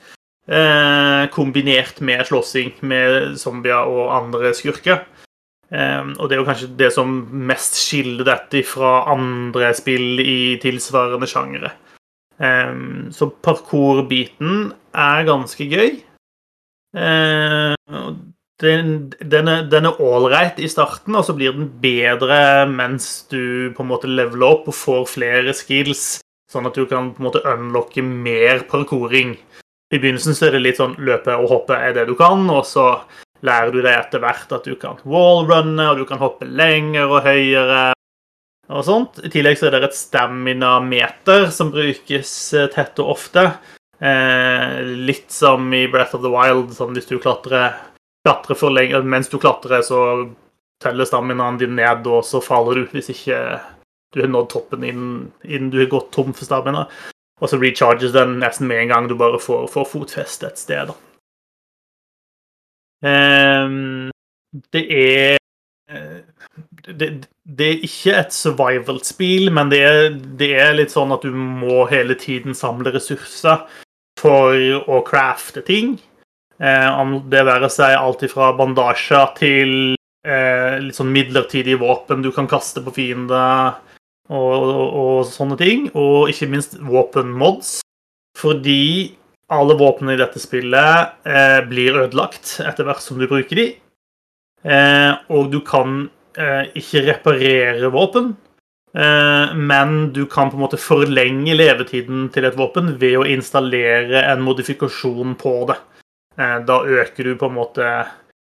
[0.47, 5.05] eh, kombinert med slåssing med zombier og andre skurker.
[5.65, 7.13] Um, og det er jo kanskje det som
[7.49, 11.71] mest skiller dette fra andre spill i tilsvarende sjangere.
[12.37, 15.97] Um, så parkour-biten er ganske gøy.
[18.61, 23.89] Den, den er ålreit i starten, og så blir den bedre mens du på en
[23.89, 28.05] måte leveler opp og får flere skills, sånn at du kan på en måte unlocke
[28.05, 29.35] mer parkouring.
[29.95, 32.65] I begynnelsen så er det litt sånn løpe og hoppe er det du kan, og
[32.67, 32.89] så
[33.45, 37.23] lærer du deg etter hvert at du kan wallrunne, og du kan hoppe lenger og
[37.27, 37.93] høyere.
[38.65, 39.19] og sånt.
[39.21, 43.43] I tillegg så er det et stamina-meter som brukes eh, tett og ofte.
[44.01, 47.77] Eh, litt som i Breath of the Wild, sånn hvis du klatrer,
[48.25, 49.99] klatrer for lenge Mens du klatrer, så
[50.83, 53.37] teller staminaen din ned, og så faller du hvis ikke
[54.15, 56.87] du har nådd toppen innen, innen du har gått tom for stamina.
[57.41, 60.91] Og så recharges den nesten med en gang du bare får, får fotfeste et sted.
[60.91, 60.95] da.
[63.05, 64.11] Um,
[64.71, 65.35] det er
[65.91, 66.21] eh,
[66.87, 67.09] det,
[67.43, 70.07] det er ikke et survival-spill, men det er,
[70.39, 73.65] det er litt sånn at du må hele tiden samle ressurser
[74.19, 74.55] for
[74.87, 75.97] å crafte ting.
[76.61, 79.73] Eh, om det være seg alt ifra bandasjer til
[80.25, 83.75] eh, litt sånn midlertidige våpen du kan kaste på fiender,
[84.29, 85.89] og, og, og sånne ting.
[85.93, 87.79] Og ikke minst våpenmods.
[88.35, 89.15] Fordi
[89.53, 93.67] alle våpnene i dette spillet eh, blir ødelagt etter hvert som du bruker de.
[94.65, 96.07] Eh, og du kan
[96.37, 98.31] eh, ikke reparere våpen,
[98.97, 104.25] eh, men du kan på en måte forlenge levetiden til et våpen ved å installere
[104.31, 105.77] en modifikasjon på det.
[106.39, 107.91] Eh, da øker du på en måte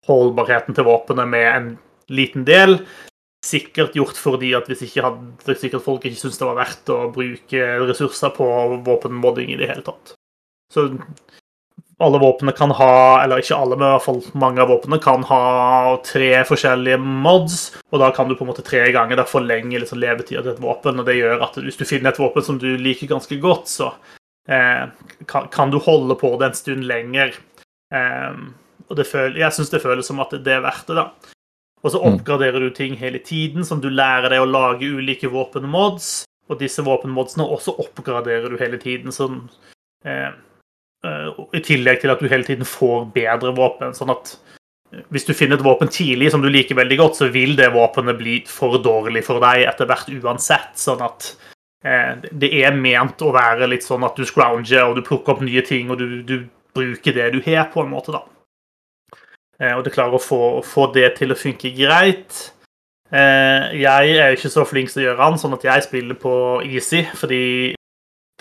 [0.09, 1.71] holdbarheten til våpenet med en
[2.11, 2.81] liten del.
[3.45, 6.99] Sikkert gjort fordi at hvis ikke hadde sikkert folk ikke syntes det var verdt å
[7.13, 8.47] bruke ressurser på
[8.85, 10.13] våpenmodding i det hele tatt.
[10.71, 10.85] Så
[12.01, 15.25] alle våpnene kan ha, eller ikke alle, men i hvert fall mange av våpnene kan
[15.29, 15.41] ha
[16.05, 17.57] tre forskjellige mods,
[17.91, 20.63] og da kan du på en måte tre ganger da forlenge liksom levetida til et
[20.63, 21.01] våpen.
[21.01, 23.91] og Det gjør at hvis du finner et våpen som du liker ganske godt, så
[24.49, 24.87] eh,
[25.29, 27.37] kan, kan, du holde på det en stund lenger.
[27.93, 28.41] Eh,
[28.89, 31.35] og føl, jeg syns det føles som at det er verdt det, da.
[31.81, 32.05] Og så mm.
[32.11, 36.83] oppgraderer du ting hele tiden, som du lærer deg å lage ulike våpenmods, og disse
[36.85, 39.13] våpenmodsene også oppgraderer du hele tiden.
[39.15, 39.43] sånn
[40.05, 40.31] eh,
[41.05, 43.95] Eh, I tillegg til at du hele tiden får bedre våpen.
[43.97, 44.35] sånn at
[44.93, 47.71] eh, hvis du finner et våpen tidlig som du liker veldig godt, så vil det
[47.73, 50.75] våpenet bli for dårlig for deg etter hvert uansett.
[50.77, 51.31] Sånn at
[51.83, 55.45] eh, det er ment å være litt sånn at du scrounger og du plukker opp
[55.45, 56.37] nye ting, og du, du
[56.75, 58.23] bruker det du har, på en måte, da.
[59.61, 62.39] Eh, og du klarer å få, få, det til å funke greit.
[63.11, 66.33] Eh, jeg er ikke så flink til å gjøre den, sånn at jeg spiller på
[66.65, 67.43] easy, fordi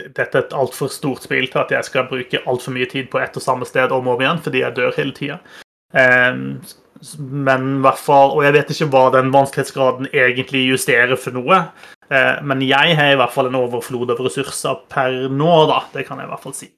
[0.01, 3.21] dette er et altfor stort spill til at jeg skal bruke altfor mye tid på
[3.21, 5.41] ett og samme sted om og om igjen, fordi jeg dør hele tida.
[5.93, 6.63] Um,
[7.19, 11.63] men i hvert fall Og jeg vet ikke hva den vanskelighetsgraden egentlig justerer for noe.
[12.45, 15.81] Men jeg har i hvert fall en overflod av ressurser per nå, da.
[15.95, 16.69] Det kan jeg i hvert fall si.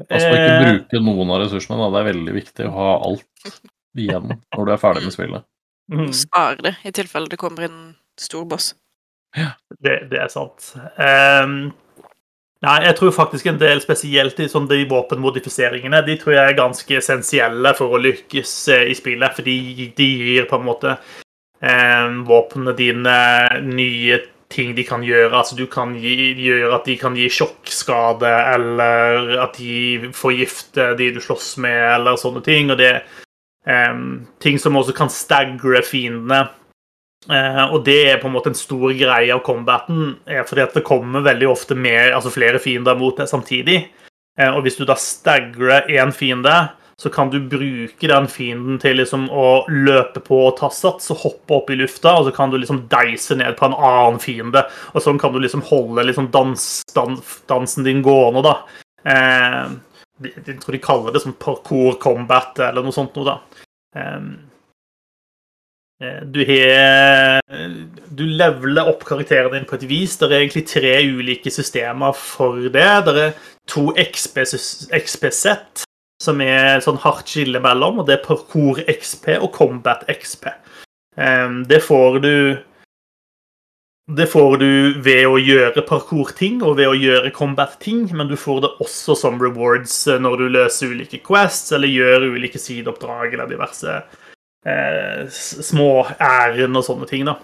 [0.00, 0.06] Ja.
[0.08, 1.90] Altså ikke uh, bruke noen av ressursene, da.
[1.92, 3.50] Det er veldig viktig å ha alt
[3.98, 5.48] igjen når du er ferdig med spillet.
[5.92, 6.08] Mm.
[6.16, 7.80] Spare det i tilfelle det kommer en
[8.20, 8.72] stor boss.
[9.36, 9.54] Ja.
[9.80, 10.72] Det, det er sant.
[10.96, 11.72] Um,
[12.64, 16.58] nei, jeg tror faktisk en del, spesielt i sånn, de våpenmodifiseringene, de tror jeg er
[16.58, 19.36] ganske essensielle for å lykkes eh, i spillet.
[19.36, 20.96] For de, de gir på en måte
[21.60, 23.16] um, våpnene dine
[23.68, 24.20] nye
[24.52, 25.32] ting de kan gjøre.
[25.34, 31.10] Altså du kan gi, gjøre at de kan gi sjokkskade, eller at de forgifter de
[31.16, 32.72] du slåss med, eller sånne ting.
[32.72, 36.44] Og det er um, ting som også kan stagre fiendene.
[37.30, 40.76] Uh, og det er på en måte en stor greie av combaten, er fordi at
[40.78, 43.84] det kommer veldig ofte mer, altså flere fiender mot deg samtidig.
[44.40, 46.56] Uh, og hvis du da stagrer én fiende,
[47.00, 51.22] så kan du bruke den fienden til liksom å løpe på og ta sats og
[51.24, 54.64] hoppe opp i lufta, og så kan du liksom deise ned på en annen fiende.
[54.92, 58.56] Og sånn kan du liksom holde liksom dans, dans, dansen din gående, da.
[59.02, 59.74] Eh,
[60.28, 63.66] jeg tror de kaller det sånn parkour combat eller noe sånt noe, da.
[63.98, 64.32] Eh,
[66.02, 67.40] Eh, du har
[68.10, 70.16] Du leveler opp karakteren din på et vis.
[70.18, 72.90] Det er egentlig tre ulike systemer for det.
[73.06, 73.32] Det er
[73.70, 75.84] to XP-sett,
[76.22, 80.48] som er sånn hardt skille mellom, og det er parkour XP og combat XP.
[81.68, 82.34] Det får du
[84.16, 88.64] det får du ved å gjøre parkour-ting og ved å gjøre combat-ting, men du får
[88.64, 93.94] det også som rewards når du løser ulike quests eller gjør ulike sideoppdrag eller diverse
[94.66, 97.24] eh, små ærend og sånne ting.
[97.30, 97.38] da.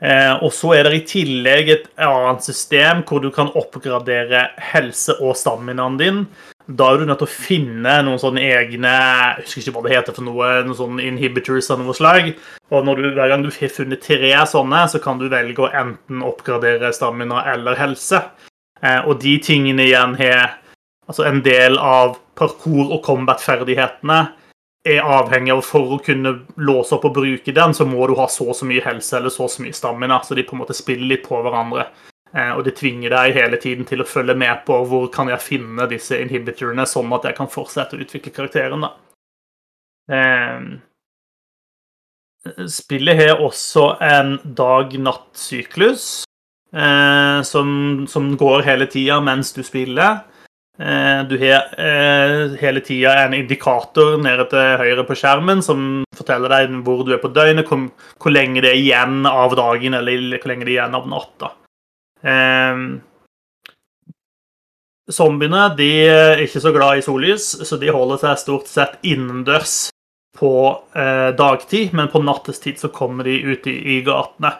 [0.00, 5.18] Eh, og så er det i tillegg et annet system hvor du kan oppgradere helse
[5.20, 6.22] og staminaen din.
[6.68, 9.94] Da er du nødt til å finne noen sånne egne jeg husker ikke hva det
[9.94, 12.34] heter for noe, noen sånne inhibitors av noe slag.
[12.68, 16.20] Og du, hver gang du har funnet tre sånne, så kan du velge å enten
[16.28, 18.20] oppgradere stamina eller helse.
[18.82, 20.58] Eh, og de tingene igjen har
[21.08, 24.20] altså en del av parkour- og combat-ferdighetene
[24.88, 28.28] er avhengig av For å kunne låse opp og bruke den, så må du ha
[28.30, 30.20] så og så mye helse eller så og så mye stamina.
[30.20, 31.88] Så de på en måte spiller litt på hverandre.
[32.34, 35.44] Eh, og det tvinger deg hele tiden til å følge med på hvor kan jeg
[35.44, 38.84] finne disse inhibitorene, sånn at jeg kan fortsette å utvikle karakteren.
[38.84, 38.94] da.
[40.08, 40.60] Eh,
[42.68, 46.24] spillet har også en dag-natt-syklus
[46.72, 50.22] eh, som, som, går hele tida mens du spiller.
[50.78, 51.74] Eh, du har
[52.60, 57.22] hele tida en indikator nede til høyre på skjermen som forteller deg hvor du er
[57.22, 60.78] på døgnet, hvor, hvor lenge det er igjen av dagen, eller hvor lenge det er
[60.78, 61.52] igjen av natta.
[62.22, 62.80] Eh,
[65.12, 69.88] zombiene de er ikke så glad i sollys, så de holder seg stort sett innendørs
[70.38, 70.52] på
[70.94, 74.52] eh, dagtid, men på nattestid så kommer de ut i, i gatene.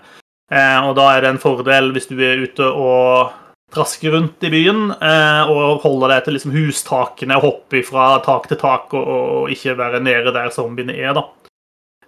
[0.51, 3.35] Eh, og da er det en fordel hvis du er ute og
[3.75, 8.49] trasker rundt i byen eh, og holder deg til liksom hustakene og hopper fra tak
[8.49, 11.13] til tak og, og, ikke være nede der zombiene er.
[11.19, 11.27] da.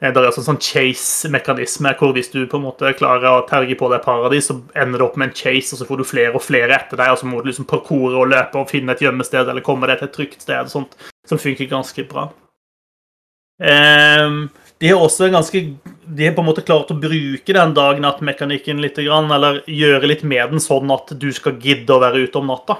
[0.00, 3.48] Eh, Det er også en sånn chase-mekanisme, hvor hvis du på en måte klarer å
[3.48, 6.08] terge på deg paradis, så ender det opp med en chase, og så får du
[6.08, 8.96] flere og flere etter deg, og så må du liksom parkoure og løpe og finne
[8.96, 10.96] et gjemmested eller komme deg til et trygt sted, og sånt,
[11.28, 12.30] som funker ganske bra.
[13.60, 14.48] Um,
[14.80, 15.60] de har også ganske
[16.08, 20.54] De har på en måte klart å bruke den dag-natt-mekanikken litt, eller gjøre litt med
[20.54, 22.78] den sånn at du skal gidde å være ute om natta.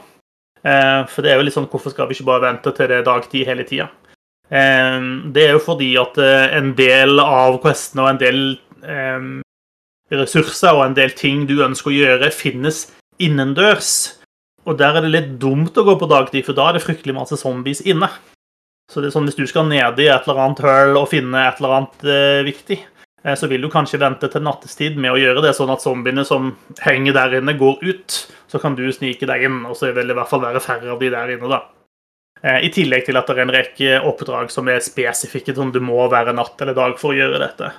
[0.65, 2.97] Uh, For det er jo litt sånn Hvorfor skal vi ikke bare vente til det
[2.99, 3.91] er dagtid hele tida?
[4.51, 8.41] Det er jo fordi at eh, en del av questene og en del
[10.11, 12.89] ressurser og en del ting du ønsker å gjøre, finnes
[13.23, 13.93] innendørs.
[14.69, 17.17] Og der er det litt dumt å gå på dagtid, for da er det fryktelig
[17.17, 18.11] masse zombies inne.
[18.91, 21.45] Så det er sånn hvis du skal ned i et eller annet høl og finne
[21.47, 22.79] et eller annet eh, viktig,
[23.23, 26.27] eh, så vil du kanskje vente til nattestid med å gjøre det, sånn at zombiene
[26.27, 28.19] som henger der inne, går ut.
[28.51, 30.91] Så kan du snike deg inn, og så vil det i hvert fall være færre
[30.91, 31.63] av de der inne, da.
[32.43, 35.81] Eh, I tillegg til at det er en rekke oppdrag som er spesifikke, sånn du
[35.85, 37.73] må være natt eller dag for å gjøre dette.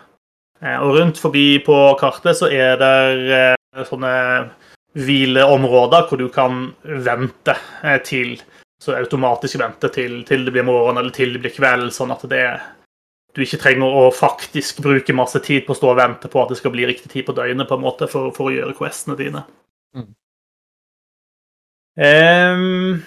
[0.61, 2.95] Eh, Og rundt forbi på kartet så er det
[3.37, 4.13] eh, sånne
[4.99, 7.55] hvileområder hvor du kan vente
[8.03, 8.41] til
[8.81, 12.23] Så automatisk vente til, til det blir morgen eller til det blir kveld, sånn at
[12.25, 12.47] det
[13.35, 16.49] du ikke trenger å faktisk bruke masse tid på å stå og vente på at
[16.49, 19.15] det skal bli riktig tid på døgnet på en måte for, for å gjøre questene
[19.19, 19.43] dine.
[19.95, 20.07] Mm.
[22.01, 23.03] Ehm,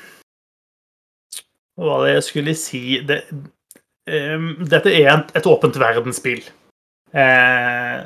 [1.80, 3.22] hva det jeg skulle si det,
[4.08, 6.44] um, Dette er et, et åpent verdensspill.
[7.14, 7.98] Eh,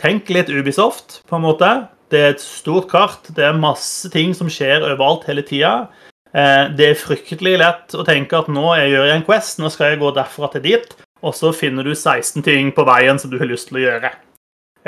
[0.00, 1.70] tenk litt Ubisoft, på en måte.
[2.08, 3.28] Det er et stort kart.
[3.36, 5.90] Det er masse ting som skjer overalt hele tida.
[6.32, 9.72] Eh, det er fryktelig lett å tenke at nå jeg gjør jeg en Quest, nå
[9.72, 13.32] skal jeg gå derfra til dit, og så finner du 16 ting på veien som
[13.32, 14.12] du har lyst til å gjøre.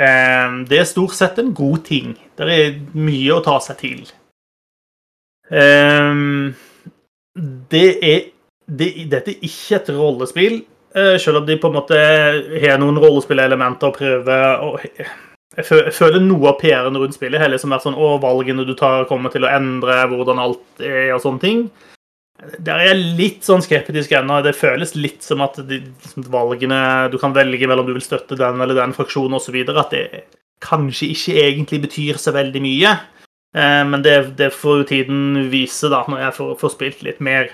[0.01, 2.15] Eh, det er stort sett en god ting.
[2.37, 4.03] Det er mye å ta seg til.
[5.51, 6.11] Eh,
[7.71, 8.21] det er
[8.71, 10.61] det, Dette er ikke et rollespill,
[10.95, 14.71] eh, selv om de på en måte har noen rollespillelementer og prøver å
[15.57, 18.63] jeg fø- jeg føler noe av PR-en rundt spillet har liksom vært sånn Å, valgene
[18.63, 21.65] du tar, kommer til å endre hvordan alt er, og sånne ting.
[22.63, 24.39] Der er jeg litt sånn skeptisk ennå.
[24.45, 28.37] Det føles litt som at de, liksom, valgene Du kan velge mellom du vil støtte
[28.39, 29.59] den eller den fraksjonen osv.
[29.75, 30.23] At det
[30.63, 32.95] kanskje ikke egentlig betyr så veldig mye.
[33.53, 37.19] Eh, men det, det får jo tiden vise, da, når jeg får, får spilt litt
[37.19, 37.51] mer.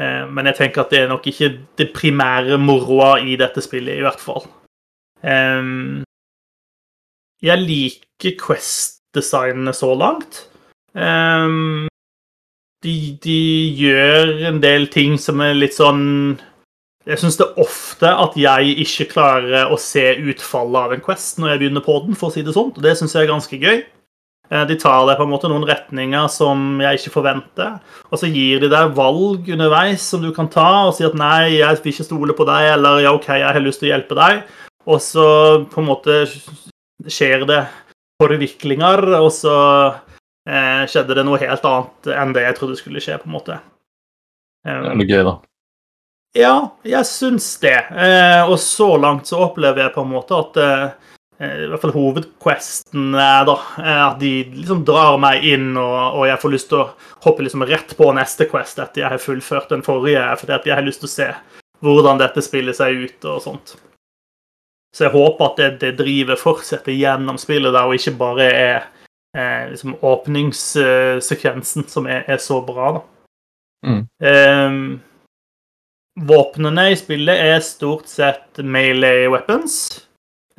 [0.00, 3.98] Eh, men jeg tenker at det er nok ikke det primære moroa i dette spillet,
[3.98, 4.46] i hvert fall.
[7.44, 10.46] Jeg liker Quest-designene så langt.
[12.80, 13.40] De, de
[13.76, 16.38] gjør en del ting som er litt sånn
[17.04, 21.36] Jeg syns det er ofte at jeg ikke klarer å se utfallet av en Quest
[21.40, 22.72] når jeg begynner på den, for å si det sånn.
[22.72, 23.82] Og det syns jeg er ganske gøy.
[24.50, 27.76] Eh, De tar deg på en måte noen retninger som jeg ikke forventer.
[28.10, 31.58] Og så gir de deg valg underveis som du kan ta, og si at 'nei,
[31.60, 34.14] jeg vil ikke stole på deg', eller 'ja, OK, jeg har lyst til å hjelpe
[34.18, 34.42] deg'.
[34.86, 36.26] Og så på en måte
[37.06, 37.66] skjer det
[38.20, 39.56] forviklinger, og så
[40.48, 43.60] eh, skjedde det noe helt annet enn det jeg trodde skulle skje, på en måte.
[44.64, 45.38] Det Um, er noe gøy, da.
[46.36, 47.78] ja, jeg syns det.
[47.96, 50.90] Eh, og så langt så opplever jeg på en måte at eh,
[51.40, 56.26] i hvert fall hovedquesten er da, eh, at de liksom drar meg inn, og, og
[56.28, 56.88] jeg får lyst til å
[57.24, 60.76] hoppe liksom rett på neste quest etter jeg har fullført den forrige, fordi at jeg
[60.76, 61.28] har lyst til å se
[61.80, 63.72] hvordan dette spiller seg ut og sånt.
[64.92, 68.76] Så jeg håper at det, det drivet fortsetter gjennom spillet der, og ikke bare er
[69.32, 73.06] eh, liksom åpningssekvensen som er, er så bra, da.
[73.86, 74.02] Mm.
[74.28, 75.00] Ehm,
[76.20, 80.02] våpnene i spillet er stort sett melee weapons.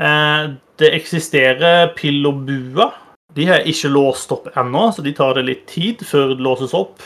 [0.01, 2.87] Eh, det eksisterer pill og bue.
[3.35, 6.73] De er ikke låst opp ennå, så de tar det litt tid før det låses
[6.77, 7.03] opp.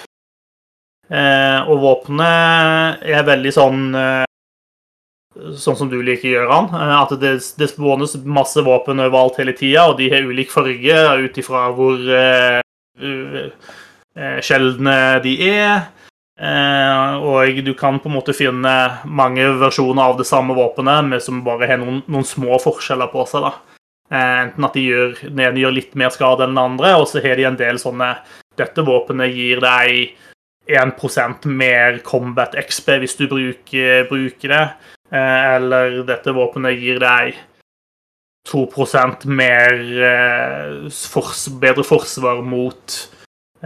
[1.11, 4.21] Eh, og våpenet er veldig sånn eh,
[5.35, 6.69] Sånn som du liker, Gøran.
[6.71, 11.39] At det, det spånes masse våpen overalt hele tida, og de har ulik farge ut
[11.41, 11.99] ifra hvor
[14.47, 15.89] sjeldne de er.
[16.35, 18.73] Eh, og du kan på en måte finne
[19.07, 23.23] mange versjoner av det samme våpenet, men som bare har noen, noen små forskjeller på
[23.29, 23.47] seg.
[23.47, 23.53] da.
[24.11, 27.07] Eh, enten at de gjør, den ene gjør litt mer skade enn den andre, og
[27.09, 28.17] så har de en del sånne
[28.55, 30.13] Dette våpenet gir deg
[30.71, 34.61] 1% mer combat XP hvis du bruker, bruker det.
[35.11, 37.35] Eh, eller dette våpenet gir deg
[38.47, 38.63] 2
[39.27, 39.75] mer
[41.59, 42.95] bedre forsvar mot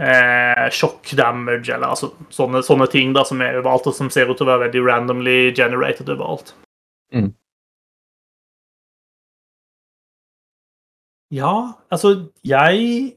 [0.00, 4.30] eh, shock damage, eller altså sånne, sånne ting da som er overalt, og som ser
[4.30, 6.54] ut til å være veldig randomly generated overalt.
[7.14, 7.32] Mm.
[11.30, 13.16] Ja, altså Jeg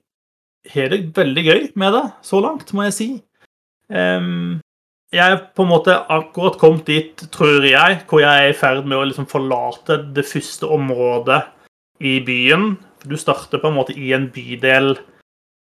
[0.73, 3.09] har det veldig gøy med det så langt, må jeg si.
[3.89, 4.61] Um,
[5.13, 8.87] jeg er på en måte akkurat kommet dit, tror jeg, hvor jeg er i ferd
[8.87, 11.41] med å liksom forlate det første området
[12.01, 12.71] i byen.
[13.05, 14.95] Du starter på en måte i en bydel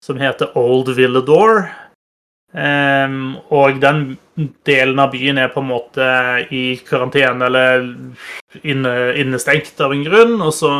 [0.04, 1.66] som heter Old Villador.
[2.52, 4.18] Um, og den
[4.68, 6.06] delen av byen er på en måte
[6.52, 7.86] i karantene eller
[8.60, 10.36] inne, innestengt av en grunn.
[10.42, 10.72] Og så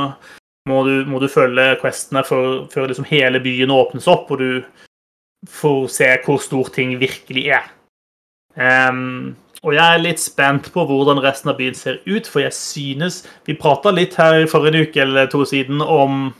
[0.69, 5.87] må du, må du følge questene før, liksom hele byen åpnes opp, og du får
[5.91, 7.71] se hvor stor ting virkelig er.
[8.53, 12.53] Um, og jeg er litt spent på hvordan resten av byen ser ut, for jeg
[12.53, 16.33] synes Vi prata litt her i forrige uke eller to siden om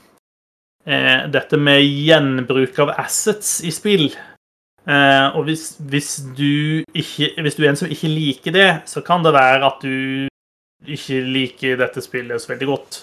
[0.87, 4.11] eh, dette med gjenbruk av assets i spill.
[4.83, 9.03] Eh, og hvis, hvis, du ikke, hvis du er en som ikke liker det, så
[9.07, 10.29] kan det være at du
[10.83, 13.03] ikke liker dette spillet så veldig godt.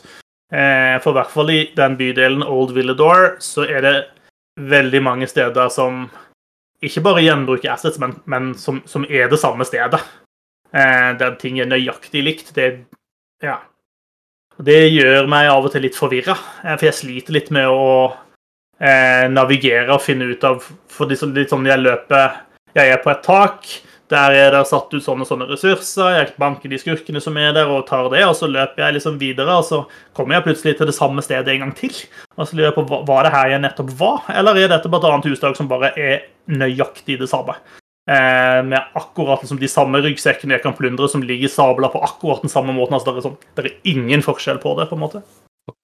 [0.51, 3.95] Eh, for i hvert fall i den bydelen Old Villador så er det
[4.59, 6.07] veldig mange steder som
[6.83, 9.99] ikke bare gjenbruker assets, men, men som, som, er det samme stedet.
[10.73, 12.53] Eh, der ting er nøyaktig likt.
[12.55, 12.69] Det,
[13.43, 13.59] ja.
[14.59, 16.35] Det gjør meg av og til litt forvirra,
[16.65, 18.11] eh, for jeg sliter litt med å
[18.79, 22.41] eh, navigere og finne ut av For litt sånn, jeg løper
[22.75, 23.69] Jeg er på et tak.
[24.09, 26.15] Der er det satt ut sånne og sånne ressurser.
[26.15, 28.23] Jeg banker de skurkene som er der, og tar det.
[28.25, 29.83] Og så løper jeg liksom videre, og så
[30.17, 31.93] kommer jeg plutselig til det samme stedet en gang til.
[32.35, 35.05] Og så lurer jeg på, Var det her jeg nettopp var, eller er dette bare
[35.05, 37.57] et annet hustak som bare er nøyaktig det samme?
[38.07, 42.41] Eh, med akkurat liksom, de samme ryggsekkene jeg kan plundre, som ligger sabla på akkurat
[42.41, 42.95] den samme måten.
[42.97, 45.23] altså Det er, sånn, det er ingen forskjell på det, på en måte.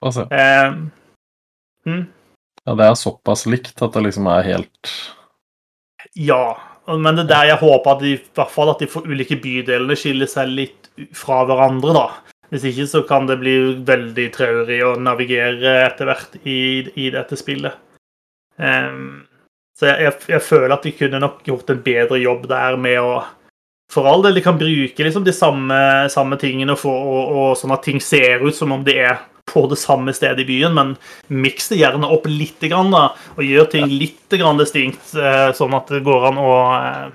[0.02, 0.26] Altså.
[0.34, 0.78] Eh,
[1.86, 2.06] hmm?
[2.66, 4.96] Ja, det er såpass likt at det liksom er helt
[6.18, 6.58] Ja.
[6.86, 9.96] Men det er der jeg håper at de, i hvert fall at de ulike bydelene
[9.98, 12.04] skiller seg litt fra hverandre, da.
[12.54, 13.56] Hvis ikke så kan det bli
[13.88, 17.74] veldig traurig å navigere etter hvert i, i dette spillet.
[18.62, 19.25] Um,
[19.76, 23.00] så jeg, jeg, jeg, føler at de kunne nok gjort en bedre jobb der med
[23.04, 23.16] å
[23.92, 25.76] For all del, de kan bruke liksom de samme,
[26.10, 29.68] samme tingene for, og, og sånn at ting ser ut som om de er på
[29.70, 30.96] det samme stedet i byen, men
[31.30, 35.76] miks det gjerne opp litt, grann, da, og gjør ting litt grann distinkt, eh, sånn
[35.78, 37.06] at det går an å eh,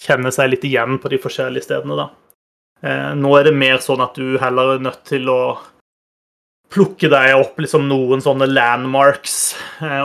[0.00, 1.98] kjenne seg litt igjen på de forskjellige stedene.
[2.00, 2.08] da.
[2.82, 5.42] Eh, nå er det mer sånn at du heller er nødt til å
[6.72, 9.36] plukke deg opp liksom noen sånne landmarks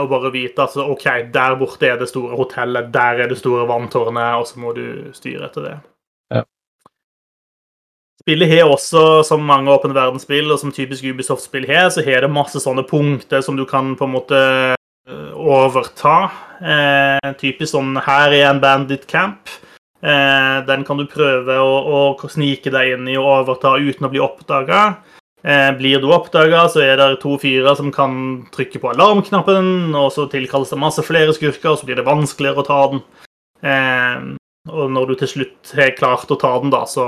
[0.02, 3.68] og bare vite at OK, der borte er det store hotellet, der er det store
[3.70, 5.78] vanntårnet, og så må du styre etter det.
[8.28, 12.30] Spillet har også, som mange åpne verdensspill, og som typisk Ubisoft-spill har, så har det
[12.36, 14.40] masse sånne punkter som du kan på en måte
[14.76, 16.18] eh, overta.
[16.60, 19.48] Eh, typisk sånn Her er en bandit camp.
[20.04, 24.12] Eh, den kan du prøve å, å, snike deg inn i og overta uten å
[24.12, 24.82] bli oppdaga.
[25.46, 30.10] Eh, blir du oppdaga, så er det to fyrer som kan trykke på alarmknappen, og
[30.16, 33.04] så tilkalles det masse flere skurker, og så blir det vanskeligere å ta den.
[33.62, 34.28] Eh,
[34.68, 37.08] og når du til slutt har klart å ta den, da, så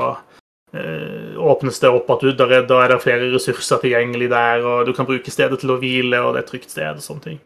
[0.74, 4.62] Eh, åpnes det opp at du, der er, da er det flere ressurser tilgjengelig der,
[4.62, 7.02] og du kan bruke stedet til å hvile, og det er et trygt sted og
[7.02, 7.40] sånne ting.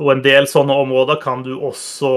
[0.00, 2.10] Og en del sånne områder kan du også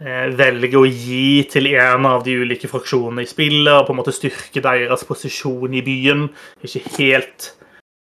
[0.00, 4.00] eh, velge å gi til en av de ulike fraksjonene i spillet, og på en
[4.00, 6.28] måte styrke deres posisjon i byen.
[6.66, 7.52] Ikke helt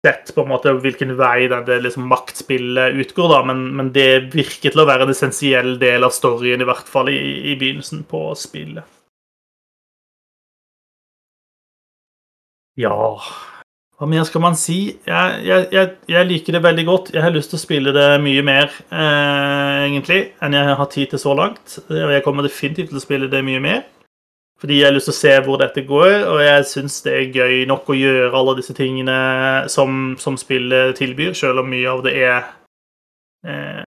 [0.07, 4.70] sett på en måte hvilken vei det liksom maktspillet utgår, da, men, men, det virker
[4.70, 7.18] til å være en essensiell del av storyen, i hvert fall i,
[7.53, 8.86] i begynnelsen på spillet.
[12.76, 12.92] Ja
[13.97, 14.78] Hva mer skal man si?
[15.09, 17.07] Jeg, jeg, jeg, jeg, liker det veldig godt.
[17.14, 21.14] Jeg har lyst til å spille det mye mer, eh, egentlig, enn jeg har tid
[21.14, 21.78] til så langt.
[21.88, 23.86] Jeg kommer definitivt til å spille det mye mer.
[24.61, 27.32] Fordi jeg har lyst til å se hvor dette går, og jeg syns det er
[27.40, 29.16] gøy nok å gjøre alle disse tingene
[29.72, 32.38] som, som spillet tilbyr, selv om mye av det er
[33.49, 33.82] eh,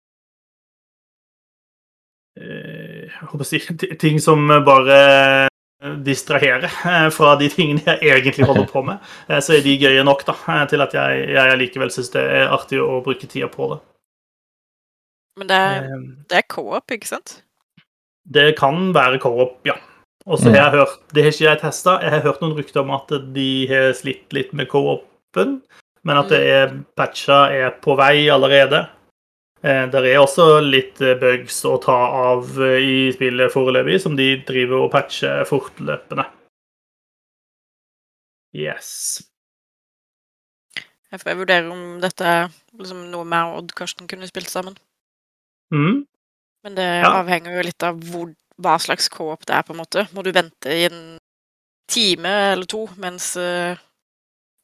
[2.39, 3.63] eh jeg håper å si,
[4.03, 5.47] ting som bare
[5.81, 10.05] distrahere eh, fra de tingene jeg egentlig holder på med, eh, så er de gøye
[10.07, 13.51] nok da, eh, til at jeg, jeg likevel syns det er artig å bruke tida
[13.53, 13.81] på det.
[15.37, 15.91] Men det er,
[16.31, 17.41] det er co-op, ikke sant?
[18.25, 19.77] Det kan være co-op, ja.
[20.27, 21.93] Og så har jeg hørt Det har ikke jeg testa.
[22.03, 25.61] Jeg har hørt noen rykter om at de har slitt litt med co-open,
[26.03, 26.49] men at det mm.
[26.57, 28.81] er patcha er på vei allerede.
[29.67, 31.97] Eh, det er også litt eh, bugs å ta
[32.31, 36.27] av eh, i spillet foreløpig, som de driver og patcher fortløpende.
[38.55, 39.25] Yes.
[41.11, 42.47] Jeg får vurdere om dette er
[42.79, 44.77] liksom noe mer Odd Karsten kunne spilt sammen.
[45.75, 46.05] Mm.
[46.67, 47.11] Men det ja.
[47.19, 48.31] avhenger jo litt av hvor,
[48.63, 50.07] hva slags co-op det er, på en måte.
[50.15, 51.03] Må du vente i en
[51.91, 53.33] time eller to mens,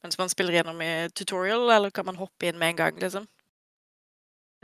[0.03, 3.27] mens man spiller gjennom i tutorial, eller kan man hoppe inn med en gang, liksom?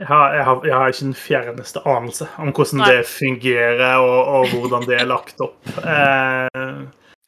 [0.00, 2.86] Jeg har, jeg, har, jeg har, ikke den fjerneste anelse om hvordan Nei.
[2.88, 5.58] det fungerer, og, og, hvordan det er lagt opp.
[5.76, 6.78] Eh,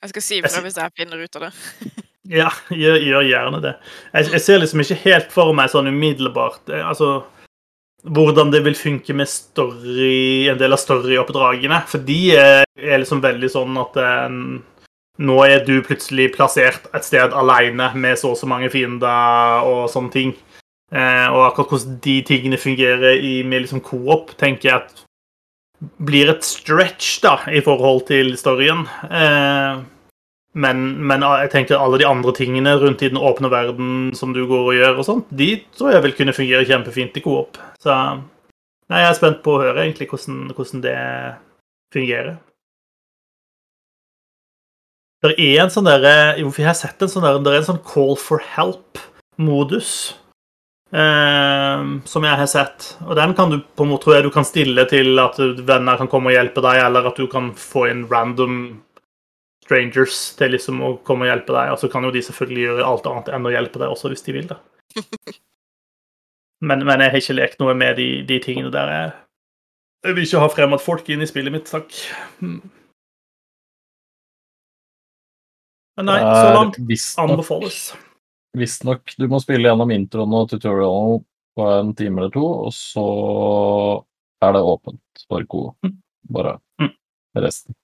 [0.01, 1.51] jeg skal si ifra hvis jeg finner ut av det.
[2.41, 3.75] ja, gjør, gjør, gjerne det.
[4.15, 7.11] Jeg, jeg, ser liksom ikke helt for meg sånn umiddelbart eh, altså,
[8.09, 11.83] hvordan det vil funke med story, en del av storyoppdragene.
[11.93, 14.39] For de er, er liksom veldig sånn at eh,
[15.29, 19.85] nå er du plutselig plassert et sted alene med så og så mange fiender og
[19.93, 20.33] sånne ting.
[20.93, 25.01] Eh, og akkurat hvordan de tingene fungerer i, med liksom co-op, tenker jeg at
[26.05, 28.85] blir et stretch da, i forhold til storyen.
[29.09, 29.81] Eh,
[30.53, 34.45] men, men, jeg tenker alle de andre tingene rundt i den åpne verden som du
[34.45, 37.57] går og gjør, og sånt, de tror jeg vil kunne fungere kjempefint i co-op.
[37.81, 40.97] Så nei, jeg er spent på å høre egentlig hvordan, hvordan det
[41.97, 42.35] fungerer.
[45.23, 47.85] Det er en sånn derre Jeg har sett en sånn der, det er en sånn
[47.87, 50.22] call for help-modus Eh,
[50.93, 52.87] som jeg har sett.
[53.07, 55.97] Og den kan du på en måte, tror jeg du kan stille til at venner
[55.97, 58.59] kan komme og hjelpe deg, eller at du kan få inn random
[59.65, 61.73] strangers til liksom å komme og hjelpe deg.
[61.73, 64.27] Og så kan jo de selvfølgelig gjøre alt annet enn å hjelpe deg også, hvis
[64.27, 64.61] de vil det.
[66.63, 68.91] Men, men jeg har ikke lekt noe med de, de tingene der.
[68.95, 69.09] Jeg,
[70.07, 71.97] jeg vil ikke ha fremmedfolk inn i spillet mitt, takk.
[72.39, 72.61] Hmm.
[75.99, 76.79] Men nei, så langt
[77.19, 77.81] anbefales.
[78.59, 81.23] Visstnok du må spille gjennom introen og tutorialen
[81.57, 83.05] på en time eller to, og så
[84.45, 85.63] er det åpent for co.
[85.87, 85.95] Mm.
[86.33, 86.93] Bare mm.
[87.45, 87.77] resten.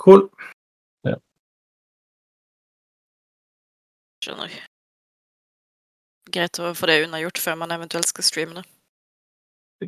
[0.00, 0.26] Cool.
[1.06, 1.16] Ja.
[4.24, 4.56] Skjønner.
[6.32, 8.66] Greit å få det unnagjort før man eventuelt skal streame det.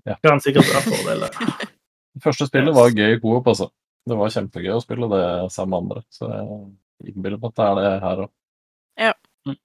[0.04, 0.16] Ja.
[0.24, 1.38] Kan sikkert være fordeler.
[2.14, 3.70] det første spillet var gøy i coop, altså.
[4.08, 6.02] Det var kjempegøy å spille det sammen med andre.
[6.12, 8.34] Så jeg innbiller meg at det er det her òg.
[8.98, 9.14] Ja.
[9.46, 9.56] Mm.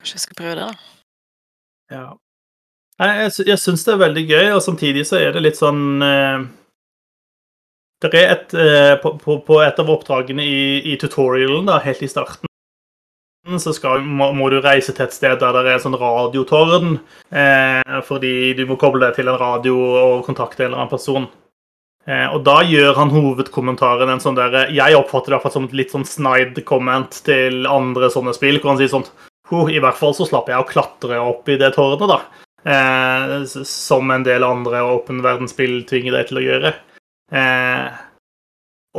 [0.00, 0.74] Kanskje jeg skal prøve det, da.
[1.90, 2.04] Ja.
[3.00, 6.04] Nei, jeg, jeg syns det er veldig gøy, og samtidig så er det litt sånn
[6.04, 6.42] eh,
[8.04, 12.04] Det er et eh, på, på, på, et av oppdragene i, i, tutorialen, da, helt
[12.04, 12.48] i starten,
[13.60, 16.98] så skal, må, må, du reise til et sted der det er en sånn radiotårn,
[17.32, 21.28] eh, fordi du må koble deg til en radio og kontakte en eller annen person.
[22.08, 25.92] Eh, og da gjør han hovedkommentaren en sånn der Jeg oppfatter det som et litt
[25.92, 29.04] sånn snide-comment til andre sånne spill, hvor han sier sånn
[29.68, 32.20] I hvert fall så slapp jeg å klatre opp i det tårnet, da.
[32.64, 36.72] Eh, som en del andre åpen verdensspill tvinger deg til å gjøre.
[37.32, 38.00] Eh,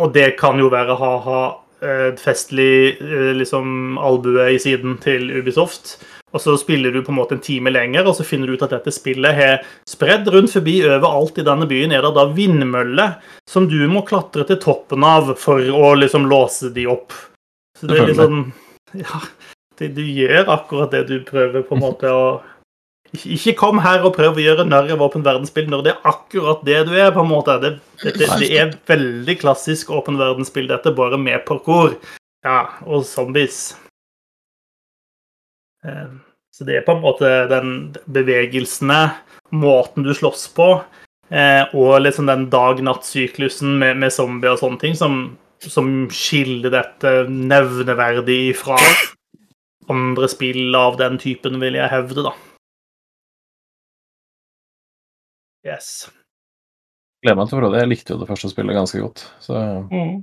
[0.01, 1.41] og det kan jo være ha-ha,
[1.81, 5.97] et festlig eh, liksom albue i siden til Ubisoft.
[6.31, 8.63] Og så spiller du på en måte en time lenger, og så finner du ut
[8.65, 13.17] at dette spillet har spredd rundt forbi overalt i denne byen er det da vindmøller
[13.49, 17.15] som du må klatre til toppen av for å liksom låse de opp.
[17.79, 18.45] Så det er litt sånn
[18.99, 19.21] Ja,
[19.79, 22.25] det, du gjør akkurat det du prøver på en måte å
[23.11, 26.61] ikke kom her og prøv å gjøre narr av åpen verdensspill når det er akkurat
[26.63, 27.09] det du er.
[27.11, 27.57] på en måte.
[27.59, 27.71] Det,
[28.03, 31.97] det, det er veldig klassisk åpen verdensspill, dette, bare med parkour.
[32.47, 33.73] Ja, og zombies.
[35.85, 36.11] Eh,
[36.51, 38.99] så det er på en måte den bevegelsene,
[39.55, 40.67] måten du slåss på,
[41.31, 45.21] eh, og liksom den dag-natt-syklusen med, med, zombier og sånne ting, som,
[45.63, 48.79] som skiller dette nevneverdig fra
[49.91, 52.35] andre spill av den typen, vil jeg hevde, da.
[55.67, 56.09] Yes.
[57.21, 57.83] Gleder meg til å prøve det.
[57.83, 59.23] Jeg likte jo det første spillet ganske godt.
[59.43, 59.57] Så
[59.91, 60.15] mm.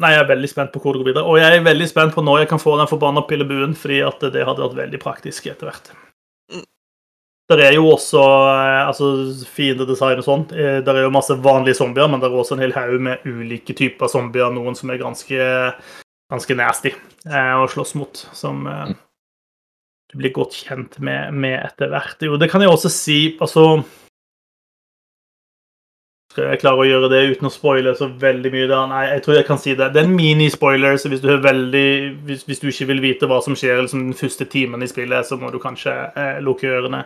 [0.00, 1.26] Nei, jeg er veldig spent på hvor det går videre.
[1.28, 4.24] Og jeg er veldig spent på når jeg kan få den forbanna pillebuen, fordi at
[4.32, 5.92] det hadde vært veldig praktisk etter hvert.
[7.50, 10.44] Der Det er jo også altså, altså, fiendedesign og sånn.
[10.48, 13.26] der det er jo masse vanlige zombier, men det er også en hel haug med
[13.28, 14.48] ulike typer zombier.
[14.54, 15.48] Noen som er ganske,
[16.32, 16.94] ganske nasty
[17.28, 18.24] eh, å slåss mot.
[18.32, 18.96] Som eh, mm.
[20.12, 22.16] du blir godt kjent med, med etter hvert.
[22.24, 23.82] Jo, det kan jeg også si Altså
[26.32, 28.68] skal jeg klare å gjøre det uten å spoile så veldig mye?
[28.70, 28.80] Da?
[28.88, 29.90] Nei, jeg tror jeg kan si det.
[29.92, 31.88] Det er en mini-spoiler, så hvis du, veldig,
[32.28, 35.28] hvis, hvis du, ikke vil vite hva som skjer liksom, den første timen i spillet,
[35.28, 37.02] så må du kanskje eh, lukke ørene.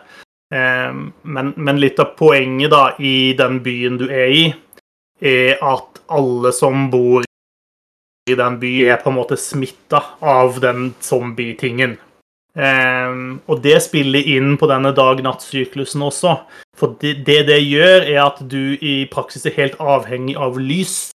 [0.55, 0.95] Eh,
[1.35, 4.45] men, men, litt av poenget da, i den byen du er i,
[5.19, 7.27] er at alle som bor
[8.27, 11.97] i den byen, er på en måte smitta av den zombie-tingen.
[12.57, 16.39] Um, og det spiller inn på denne dag-natt-syklusen også.
[16.77, 21.11] For det, det, det gjør, er at du i praksis er helt avhengig av lys.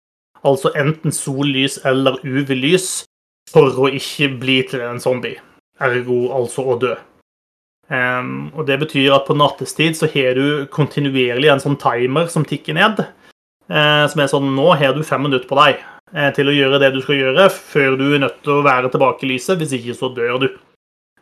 [0.45, 3.07] Altså enten sollys eller UV-lys
[3.51, 5.41] for å ikke bli til en zombie.
[5.81, 6.93] Ergo altså å dø.
[7.91, 12.45] Um, og det betyr at på nattestid så har du kontinuerlig en sånn timer som
[12.47, 13.01] tikker ned.
[13.71, 15.81] Uh, som er sånn Nå har du fem minutter på deg
[16.15, 18.93] uh, til å gjøre det du skal gjøre, før du er nødt til å være
[18.93, 19.57] tilbake i lyset.
[19.59, 20.51] Hvis ikke så dør du.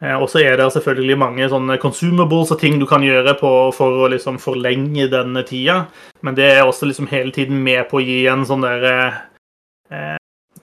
[0.02, 3.52] Eh, og så er det selvfølgelig mange sånne consumables og ting du kan gjøre på,
[3.76, 5.84] for å liksom forlenge denne tida.
[6.24, 10.18] Men det er også liksom hele tiden med på å gi en sånn der eh,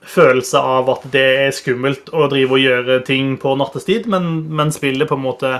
[0.07, 4.73] følelse av at det er skummelt å drive og gjøre ting på nattestid, men, men
[4.75, 5.53] spillet på en måte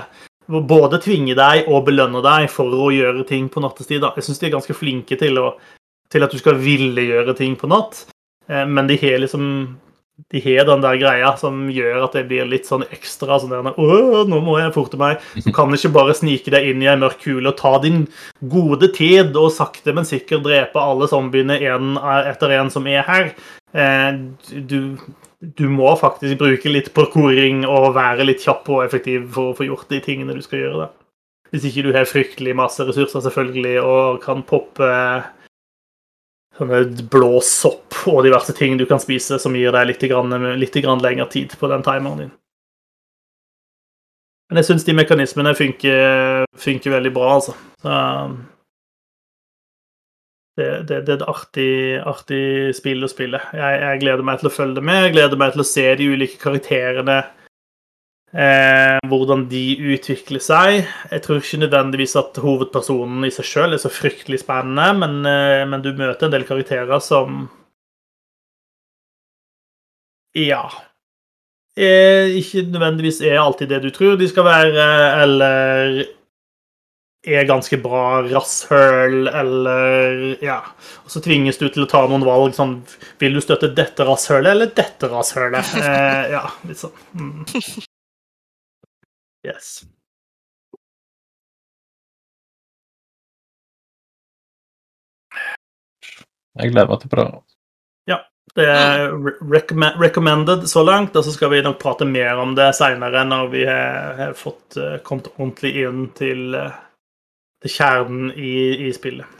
[0.47, 4.01] både tvinger deg og belønner deg for å gjøre ting på nattestid.
[4.03, 4.13] Da.
[4.15, 5.51] Jeg syns de er ganske flinke til, å,
[6.11, 8.05] til, at du skal ville gjøre ting på natt,
[8.49, 9.43] eh, men de har liksom
[10.31, 13.69] de har den der greia som gjør at det blir litt sånn ekstra sånn der,
[13.77, 15.21] Åh, nå må jeg forte meg.
[15.45, 18.07] Du kan ikke bare snike deg inn i ei mørk kule og ta din
[18.41, 23.31] gode tid og sakte, men sikkert drepe alle zombiene en etter en som er her.
[23.77, 24.19] Eh,
[24.67, 24.97] du,
[25.39, 29.69] du må faktisk bruke litt parkouring og være litt kjapp og effektiv for å få
[29.69, 30.87] gjort de tingene du skal gjøre.
[30.87, 30.93] da.
[31.53, 34.89] Hvis ikke du har fryktelig masse ressurser selvfølgelig og kan poppe
[36.57, 40.75] sånne blå sopp og diverse ting du kan spise som gir deg litt, grann, litt
[40.83, 42.35] grann lengre tid på den timeren din.
[44.47, 47.55] Men jeg syns de mekanismene funker, funker, veldig bra, altså.
[47.83, 47.95] Så,
[50.57, 52.43] det, det, det, er et artig, artig
[52.73, 53.41] spill å spille.
[53.53, 55.03] Jeg, jeg, gleder meg til å følge det med.
[55.03, 57.19] Jeg gleder meg til å se de ulike karakterene
[58.37, 59.63] Eh, hvordan de
[59.95, 60.83] utvikler seg.
[61.09, 65.63] Jeg tror ikke nødvendigvis at hovedpersonen i seg sjøl er så fryktelig spennende, men, eh,
[65.65, 67.47] men, du møter en del karakterer som
[70.35, 70.69] Ja.
[71.77, 74.85] Er, ikke nødvendigvis er alltid det du tror de skal være,
[75.23, 76.05] eller
[77.25, 80.61] er ganske bra rasshøl, eller Ja.
[81.05, 82.83] Og så tvinges du til å ta noen valg sånn
[83.19, 85.75] Vil du støtte dette rasshølet eller dette rasshølet?
[85.81, 86.91] Eh, ja, litt sånn.
[87.17, 87.45] Mm.
[89.47, 89.85] Yes.
[96.57, 97.39] Jeg gleder meg til å prøve.
[98.09, 98.21] Ja.
[98.57, 99.11] Det er
[100.01, 103.65] recommended så langt, og så skal vi nok prate mer om det seinere når vi
[103.67, 106.71] har, fått uh, kommet ordentlig inn til, uh,
[107.61, 109.35] til kjernen i, i spillet.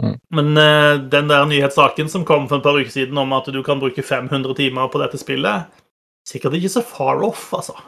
[0.00, 0.16] Mm.
[0.36, 3.62] Men uh, den der nyhetssaken som kom for et par uker siden om at du
[3.64, 5.80] kan bruke 500 timer på dette spillet,
[6.28, 7.78] sikkert ikke så far off, altså.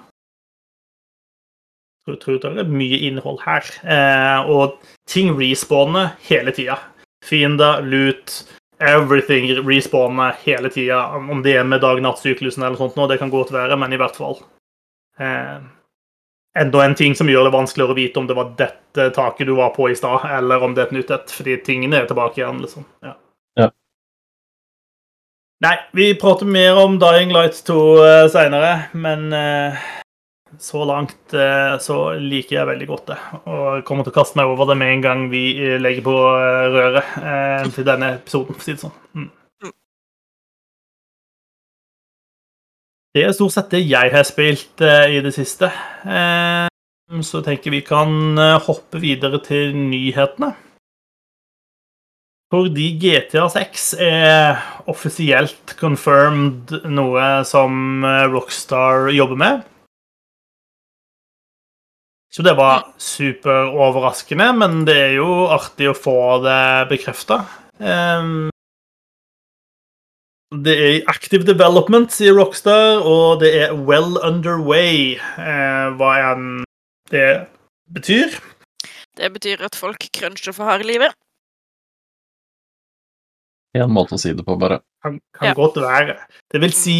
[2.09, 3.69] Jeg tror det er mye innhold her.
[3.87, 6.81] Eh, og ting respawner hele tida.
[7.23, 8.41] Fiender, loot,
[8.83, 11.05] everything respawner hele tida.
[11.17, 14.19] Om det er med dag-natt-syklusen eller sånt, nå, det kan godt være, men i hvert
[14.19, 14.41] fall.
[15.21, 15.63] Eh,
[16.59, 19.55] enda en ting som gjør det vanskeligere å vite om det var dette taket du
[19.57, 22.43] var på i stad, eller om det er et nytt et, fordi tingene er tilbake
[22.43, 22.89] igjen, liksom.
[23.07, 23.15] Ja.
[23.63, 23.71] ja.
[25.63, 29.87] Nei, vi prater mer om Dying Light 2 uh, seinere, men uh,
[30.59, 33.19] så langt eh, så liker jeg veldig godt det.
[33.51, 36.17] Og kommer til å kaste meg over det med en gang vi eh, legger på
[36.17, 38.99] eh, røret til denne episoden, for å si det sånn.
[39.17, 39.31] Mm.
[43.13, 45.69] Det er stort sett det jeg har spilt i det siste.
[46.09, 50.55] Så jeg tenker vi kan hoppe videre til nyhetene.
[52.53, 58.01] Fordi GTA 6 er offisielt confirmed noe som
[58.33, 59.69] Rockstar jobber med.
[62.33, 67.43] Så det var superoverraskende, men det er jo artig å få det bekrefta.
[67.77, 68.49] Um,
[70.65, 76.49] det er i active development, sier Rockstar, og det er well underway, uh, hva enn
[77.13, 77.29] det
[77.93, 78.41] betyr.
[79.21, 81.13] Det betyr at folk cruncher for harde livet.
[83.77, 84.81] En måte å si det på, bare.
[85.05, 85.57] Kan, kan ja.
[85.57, 86.17] godt være.
[86.53, 86.97] Det vil si,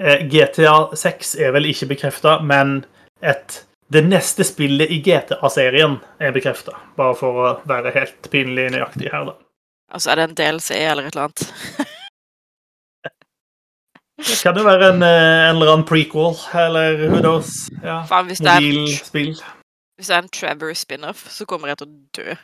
[0.00, 2.82] eh, GTA 6 er vel ikke bekrefta, men
[3.20, 9.10] et det neste spillet i GTA-serien er bekrefta, bare for å være helt pinlig nøyaktig
[9.10, 9.34] her, da.
[9.90, 11.40] Altså, er det en DLC eller et eller annet?
[14.28, 17.64] det kan jo være en, eh, en, eller annen prequel, eller who knows.
[17.82, 19.34] Ja, Fan, hvis Mobilspill.
[19.98, 22.36] Hvis det er en Trevor spin-off, så kommer jeg til å dø.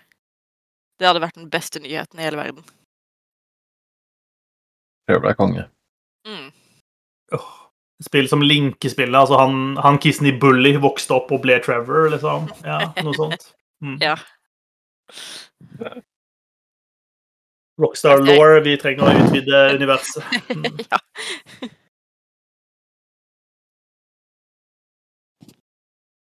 [0.99, 2.66] Det hadde vært den beste nyheten i hele verden.
[5.07, 5.68] Trevor er konge.
[6.26, 6.51] Mm.
[7.38, 7.65] Oh.
[8.05, 9.16] Spill som Linke-spillet.
[9.16, 12.51] Altså han, han kissen i Bully vokste opp og ble Trevor, liksom.
[12.66, 13.49] Ja, noe sånt.
[13.84, 13.97] Mm.
[14.03, 14.16] Ja.
[17.80, 20.24] Rockstar Law, vi trenger å utvide universet.
[20.53, 20.68] Mm.
[20.92, 21.01] ja.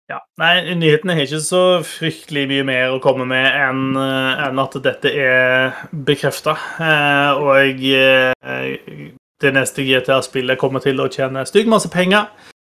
[0.07, 0.21] Ja.
[0.39, 5.11] Nei, nyhetene har ikke så fryktelig mye mer å komme med enn eh, at dette
[5.11, 6.53] er bekrefta.
[6.79, 9.06] Eh, og eh,
[9.41, 12.29] det neste GTA-spillet kommer til å tjene stygg masse penger,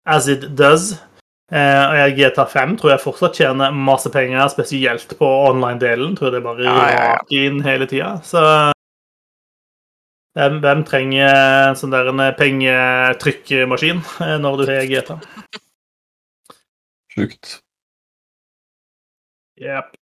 [0.06, 0.92] as it does.
[1.52, 6.14] Eh, GTA 5 tror jeg fortsatt tjener masse penger, spesielt på online-delen.
[6.16, 7.18] Tror jeg det bare ja, ja, ja.
[7.42, 8.14] inn hele tida.
[8.24, 8.40] Så
[10.38, 15.18] hvem, hvem trenger sånn der en pengetrykkmaskin eh, når du har GTA?
[17.12, 17.58] Sjukt.
[19.60, 19.92] Yep.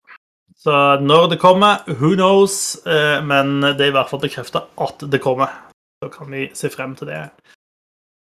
[0.61, 2.78] Så når det kommer, who knows?
[2.86, 5.70] Eh, Men det er i hvert fall bekrefta at det kommer.
[6.01, 7.24] Så kan vi se frem til det.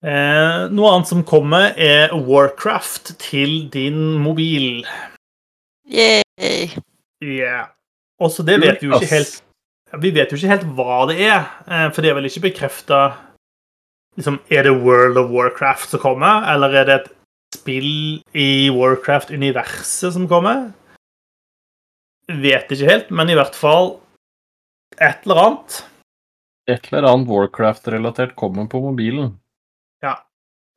[0.05, 4.85] Eh, Noe annet som kommer, er Warcraft til din mobil.
[5.89, 6.69] Yay!
[7.25, 7.71] Yeah.
[8.21, 9.41] Også det vet vi jo ikke helt
[10.01, 13.01] Vi vet jo ikke helt hva det er, eh, for det er vel ikke bekrefta
[14.17, 17.11] liksom, Er det World of Warcraft som kommer, eller er det et
[17.57, 20.73] spill i Warcraft-universet som kommer?
[22.29, 23.95] Vet ikke helt, men i hvert fall
[25.01, 25.81] et eller annet.
[26.67, 29.35] Et eller annet Warcraft-relatert kommer på mobilen.
[30.01, 30.17] Ja.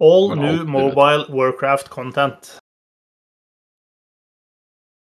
[0.03, 2.57] All new mobile Warcraft content.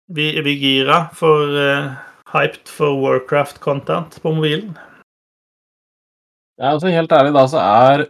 [0.06, 1.96] Vi vi gira for uh,
[2.32, 4.76] hyped for Warcraft content på mobilen.
[6.56, 8.06] Ja, altså Helt ærlig, da, så er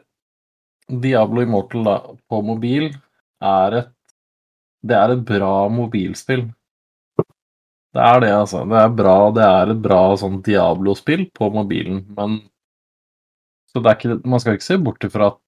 [1.02, 1.96] Diablo Immortal da,
[2.28, 2.90] på mobil
[3.42, 3.92] er et
[4.86, 6.44] Det er et bra mobilspill.
[7.96, 8.60] Det er det, altså.
[8.68, 12.36] Det er bra, det er et bra sånn Diablo-spill på mobilen, men
[13.76, 15.40] Så ikke, man skal ikke se bort ifra at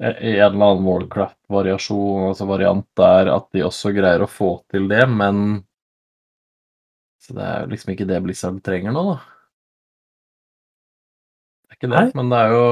[0.00, 5.04] en eller annen Warcraft-variasjon, altså variant der, at de også greier å få til det,
[5.06, 5.60] men
[7.20, 9.16] Så det er jo liksom ikke det Blizzard trenger nå, da.
[11.68, 12.14] Det er ikke det, Nei.
[12.16, 12.66] men det er jo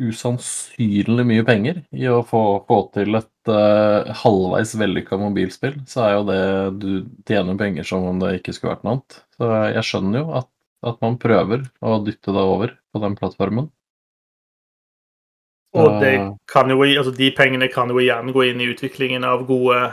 [0.00, 5.76] usannsynlig mye penger i å få, få til et uh, halvveis vellykka mobilspill.
[5.90, 6.42] Så er jo det
[6.80, 6.90] du
[7.28, 9.20] tjener penger som om det ikke skulle vært noe annet.
[9.36, 10.48] Så jeg skjønner jo at,
[10.86, 13.70] at man prøver å dytte det over på den plattformen.
[15.76, 19.24] Og det Så- kan jo, altså de pengene kan jo igjen gå inn i utviklingen
[19.24, 19.92] av gode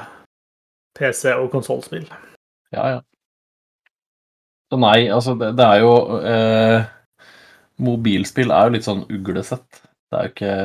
[0.98, 2.08] PC- og konsollspill.
[2.72, 3.02] Ja, ja.
[4.72, 6.86] Så nei, altså det, det er jo eh,
[7.80, 9.84] Mobilspill er jo litt sånn uglesett.
[10.10, 10.56] Det er jo ikke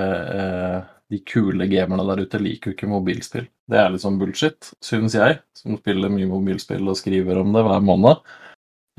[0.41, 3.47] eh, De kule gamerne der ute liker jo ikke mobilspill.
[3.69, 7.63] Det er litt sånn bullshit, syns jeg, som spiller mye mobilspill og skriver om det
[7.67, 8.23] hver måned.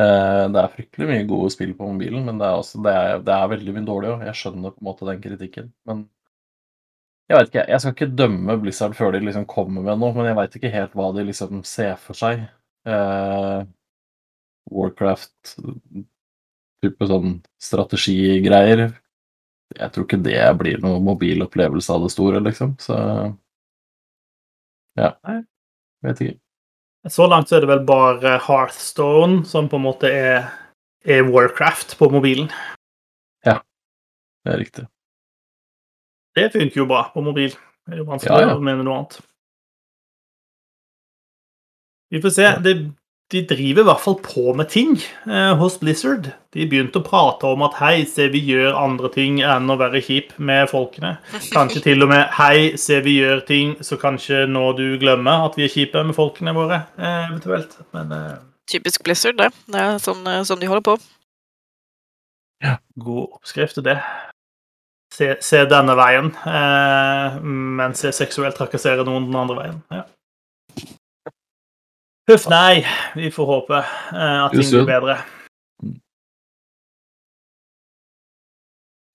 [0.01, 3.19] Eh, det er fryktelig mye gode spill på mobilen, men det er, også, det er,
[3.27, 4.23] det er veldig mye dårlig òg.
[4.29, 6.07] Jeg skjønner på en måte den kritikken, men
[7.31, 10.27] jeg vet ikke, jeg skal ikke dømme Blizzard før de liksom kommer med noe, men
[10.27, 12.43] jeg veit ikke helt hva de liksom ser for seg.
[12.89, 13.61] Eh,
[14.73, 15.55] Warcraft
[16.83, 18.89] type sånn strategigreier.
[19.73, 22.75] Jeg tror ikke det blir noe mobilopplevelse av det store, liksom.
[22.83, 22.97] Så
[24.99, 25.13] ja.
[25.23, 25.43] jeg
[26.03, 26.42] Vet ikke.
[27.11, 30.45] Så langt så er det vel bare Hearthstone som på en måte er,
[31.03, 32.47] er Warcraft på mobilen.
[33.45, 33.57] Ja,
[34.45, 34.85] Det er riktig.
[36.35, 37.51] Det funker jo bra på mobil.
[37.85, 38.55] Det er jo vanskelig Ja, ja.
[38.55, 39.19] å mene noe annet.
[42.13, 42.47] Vi får se.
[42.63, 42.73] Det,
[43.33, 44.93] de driver i hvert fall på med ting
[45.25, 46.29] eh, hos Blizzard.
[46.53, 50.03] De begynte å prate om at hei, se, vi gjør andre ting enn å være
[50.05, 51.15] kjip med folkene.
[51.53, 55.57] Kanskje til og med hei, se, vi gjør ting så kanskje nå du glemmer at
[55.57, 57.79] vi er kjipe med folkene våre, eh, eventuelt.
[57.97, 58.35] Men eh,
[58.69, 59.49] Typisk Blizzard, det.
[59.67, 60.97] Det er sånn, eh, sånn de holder på.
[62.63, 63.97] Ja, god oppskrift til det.
[65.13, 69.81] Se, se denne veien, eh, se jeg seksuelt trakassere noen den andre veien.
[69.93, 70.05] Ja.
[72.31, 72.85] Huff, nei.
[73.15, 75.17] Vi får håpe eh, at ting blir bedre.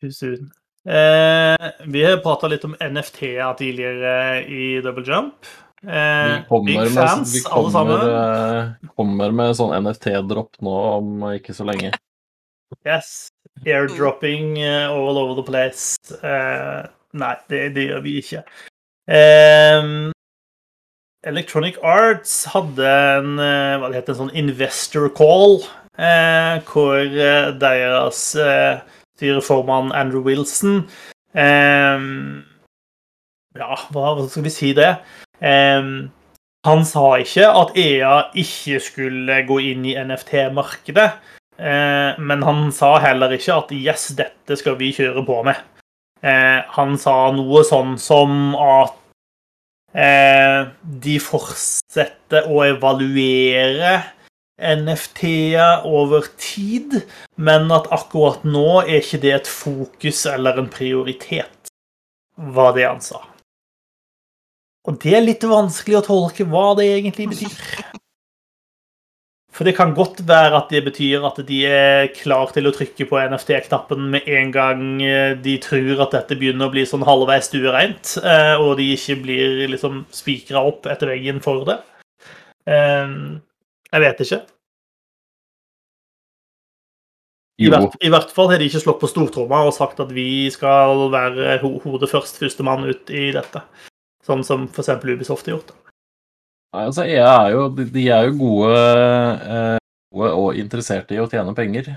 [0.02, 0.50] Too soon.
[0.88, 4.12] Eh, vi har prata litt om NFT-er tidligere
[4.46, 5.48] i Double Jump.
[5.80, 7.98] Vi Eh, kommer, big med, fans, vi alle sammen.
[8.00, 11.92] kommer, eh, kommer med sånn NFT-dropp nå om ikke så lenge.
[12.86, 13.28] Yes.
[13.64, 15.96] Airdropping eh, all over the place.
[16.18, 16.82] Eh,
[17.14, 18.42] nei, det, det gjør vi ikke.
[19.08, 20.10] Ehm,
[21.26, 25.64] Electronic Arts hadde en, eh, hva det heter, en sånn investor call,
[25.98, 28.78] eh, hvor eh, deres eh,
[29.18, 30.84] styreformann Andrew Wilson
[31.34, 31.98] eh,
[33.58, 34.92] Ja, hva, hva skal vi si det?
[35.42, 36.10] Ehm,
[36.66, 41.08] han sa ikke at EA ikke skulle gå inn i NFT-markedet.
[41.58, 45.62] Eh, men han sa heller ikke at 'yes, dette skal vi kjøre på med'.
[46.22, 49.07] Eh, han sa noe sånn som at eh,
[49.98, 53.96] de fortsetter å evaluere
[54.58, 57.00] NFT-er over tid,
[57.38, 61.72] men at akkurat nå er ikke det et fokus eller en prioritet,
[62.36, 63.22] var det han sa.
[64.88, 67.56] Og det er litt vanskelig å tolke hva det egentlig betyr.
[69.58, 73.08] For det kan godt være at det betyr at de er klar til å trykke
[73.10, 77.48] på NFT-knappen med en gang eh, de tror at dette begynner å bli sånn halvveis
[77.50, 81.80] stuereint, eh, og de ikke blir liksom spikra opp etter veggen for det.
[82.70, 83.18] Eh,
[83.90, 84.40] Jeg vet ikke.
[87.58, 90.46] I hvert, I hvert fall har de ikke slått på stortromma og sagt at vi
[90.54, 93.64] skal være hodet først, førstemann ut i dette.
[94.22, 94.94] sånn som f.eks.
[95.02, 95.74] Ubisoft har gjort.
[96.74, 98.80] Nei, altså, EA er jo, de, er jo gode,
[99.48, 99.76] eh,
[100.12, 101.94] gode og interesserte i å tjene penger.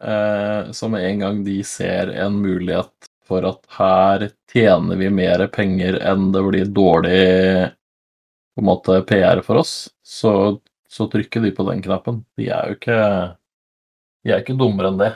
[0.00, 5.46] Eh, så med en gang de ser en mulighet for at her tjener vi mer
[5.54, 7.22] penger enn det blir dårlig
[8.56, 10.58] på en måte PR for oss, så,
[10.90, 12.24] så trykker de på den knappen.
[12.36, 13.00] De er jo ikke
[14.20, 15.14] De er ikke dummere enn det.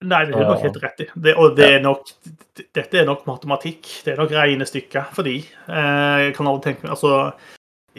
[0.00, 1.06] Nei, det er nok helt rett i.
[1.12, 2.08] Det, og det er nok,
[2.56, 3.84] dette er nok matematikk.
[4.04, 5.34] Det er nok regnestykker for de.
[5.44, 7.18] Eh, jeg kan aldri tenke meg Altså,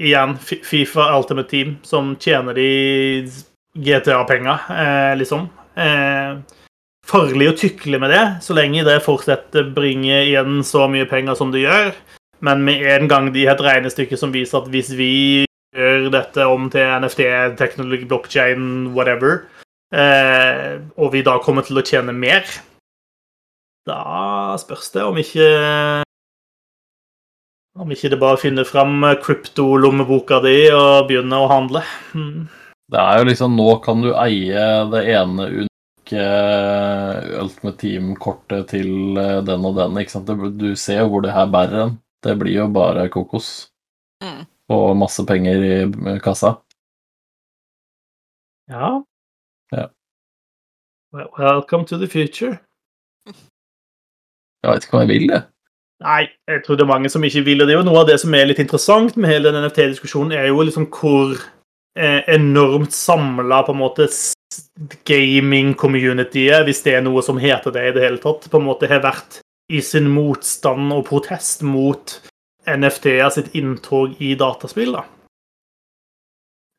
[0.02, 2.72] igjen, Fifa Ultimate Team, som tjener de
[3.78, 5.46] GTA-penger, eh, liksom.
[5.78, 6.42] Eh,
[7.08, 11.38] farlig å tykle med det, så lenge det fortsetter å bringe igjen så mye penger
[11.38, 11.94] som det gjør.
[12.42, 15.14] Men med en gang de har et regnestykke som viser at hvis vi
[15.78, 17.28] gjør dette om til NFT,
[17.62, 19.46] teknologi, blockchain, whatever,
[19.94, 22.48] eh, og vi da kommer til å tjene mer,
[23.88, 25.46] da spørs det om ikke
[27.82, 31.82] Om ikke det bare finner fram kryptolommeboka di og begynner å handle.
[32.12, 32.50] Hmm.
[32.92, 36.26] Det er jo liksom Nå kan du eie det ene unike
[37.40, 39.98] Ultimate Team-kortet til eh, den og den.
[40.02, 40.34] ikke sant?
[40.60, 41.96] Du ser jo hvor det her bærer en.
[42.22, 43.72] Det blir jo bare kokos.
[44.22, 44.44] Mm.
[44.76, 46.58] Og masse penger i kassa.
[48.70, 49.00] Ja.
[49.72, 49.88] Ja.
[51.14, 52.58] Welcome to the future.
[54.64, 55.42] Jeg vet ikke hva jeg vil det.
[56.02, 57.68] Nei, jeg tror det er mange som ikke vil det.
[57.70, 60.48] Det er jo noe av det som er litt interessant med hele den NFT-diskusjonen, er
[60.50, 61.36] jo liksom hvor
[61.98, 64.08] eh, enormt samla på en måte
[65.10, 68.90] gaming-communityet, hvis det er noe som heter det i det hele tatt, på en måte
[68.90, 69.42] har vært
[69.72, 72.18] i sin motstand og protest mot
[72.68, 74.98] NFT-er sitt inntog i dataspill.
[74.98, 75.06] da.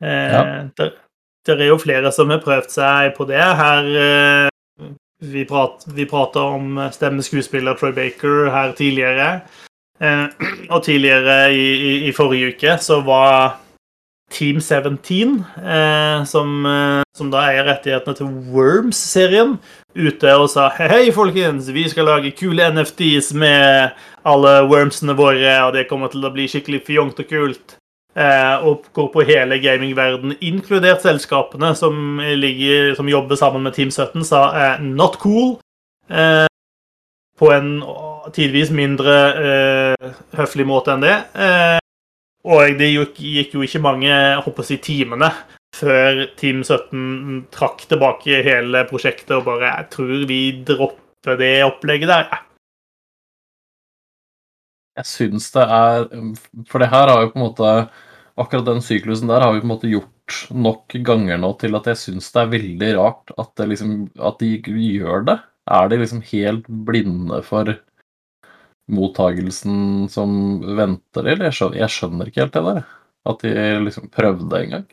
[0.03, 0.43] Eh, Ja.
[0.77, 0.91] der,
[1.47, 3.41] der er jo flere som har prøvd seg på det.
[3.41, 4.49] Her eh,
[5.23, 9.41] Vi, prat, vi prata om stemmeskuespiller Troy Baker her tidligere.
[10.01, 10.25] Eh,
[10.69, 13.59] og tidligere i, i, i forrige uke så var
[14.33, 16.65] Team 17, eh, som,
[17.15, 19.55] som da eier rettighetene til Worms-serien,
[19.95, 23.93] ute og sa hei, folkens, vi skal lage kule NFTs med
[24.25, 27.77] alle wormsene våre, og det kommer til å bli skikkelig fjongt og kult.
[28.13, 33.89] Eh, og går på hele gamingverdenen, inkludert selskapene som, ligger, som jobber sammen med Team
[33.89, 35.57] 17, sa eh, 'not cool'.
[36.09, 36.45] Eh,
[37.39, 37.81] på en
[38.33, 39.95] tidvis mindre
[40.37, 41.15] høflig måte enn det.
[42.45, 45.31] Og det gikk, jo ikke mange jeg håper si, timene
[45.75, 52.09] før Team 17 trakk tilbake hele prosjektet og bare 'Jeg tror vi dropper det opplegget
[52.09, 52.52] der'.
[54.99, 56.03] Jeg syns det er
[56.69, 57.69] For det her har jo på en måte
[58.41, 61.89] Akkurat den syklusen der har vi på en måte gjort nok ganger nå til at
[61.91, 65.35] jeg syns det er veldig rart at, liksom, at de gjør det.
[65.69, 67.69] Er de liksom helt blinde for
[68.89, 70.33] mottagelsen som
[70.79, 71.51] venter, eller?
[71.51, 72.81] Jeg skjønner, jeg skjønner ikke helt det der.
[73.29, 73.53] At de
[73.85, 74.87] liksom prøvde en gang.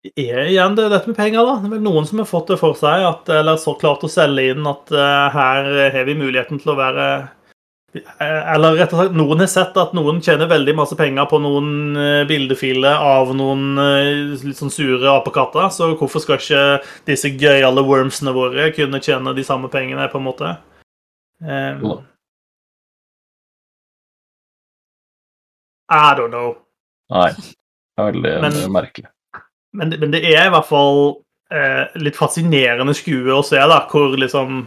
[0.00, 1.58] Er igjen det dette med penger, da.
[1.60, 4.08] Det er vel noen som har fått det for seg, at, eller så klart å
[4.08, 7.08] selge inn at uh, her har vi muligheten til å være
[7.92, 8.22] eh,
[8.54, 12.00] Eller rett og slett, noen har sett at noen tjener veldig masse penger på noen
[12.00, 13.76] eh, bildefiler av noen
[14.40, 16.64] litt sånn sure apekatter, så hvorfor skal ikke
[17.10, 20.56] disse gøyale wormsene våre kunne tjene de samme pengene, på en måte?
[21.44, 22.06] Um,
[25.92, 26.56] I don't know.
[27.12, 27.32] Nei.
[27.36, 29.12] Det er veldig Men- merkelig.
[29.76, 31.20] Men, men det er i hvert fall
[31.54, 34.64] eh, litt fascinerende skue å se da, hvor liksom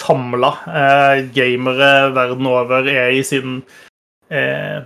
[0.00, 3.60] samla eh, gamere verden over er i sin
[4.32, 4.82] eh,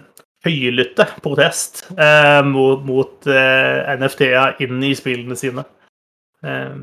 [0.47, 5.65] høylytte protest eh, mot, mot eh, NFT-er inn i spillene sine.
[6.45, 6.77] Eh,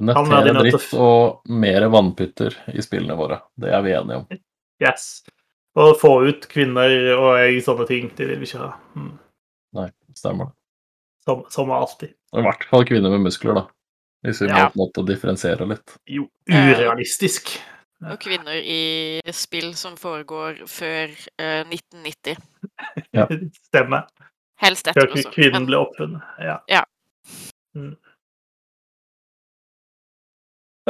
[0.00, 3.40] NFT er dritt og mer vannputter i spillene våre.
[3.58, 4.40] Det er vi enige om.
[4.82, 5.10] yes.
[5.78, 8.72] Å få ut kvinner og sånne ting, det vil vi ikke ha.
[8.98, 9.12] Mm.
[9.78, 10.59] Nei, stemmer det.
[11.30, 12.12] Som, som alltid.
[12.36, 13.66] I hvert fall kvinner med muskler, da.
[14.26, 14.68] Hvis vi må Ja.
[14.70, 15.94] på en måte differensiere litt.
[16.10, 17.54] Jo, urealistisk.
[18.04, 21.10] Og kvinner i spill som foregår før
[21.40, 22.36] uh, 1990.
[23.68, 24.06] Stemmer.
[24.60, 25.32] Helst Før etter også.
[25.34, 26.30] kvinnen Men- ble oppfunnet.
[26.44, 26.58] Ja.
[26.68, 26.82] Ja.
[27.76, 27.94] Mm.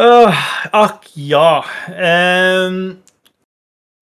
[0.00, 1.64] Uh, akk, ja.
[1.92, 3.02] Ehm,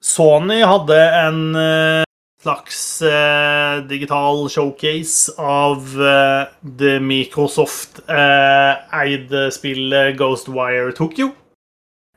[0.04, 2.04] Sony hadde en eh,
[2.42, 11.30] slags eh, digital showcase av eh, det Microsoft-eide spillet Ghostwire Tokyo.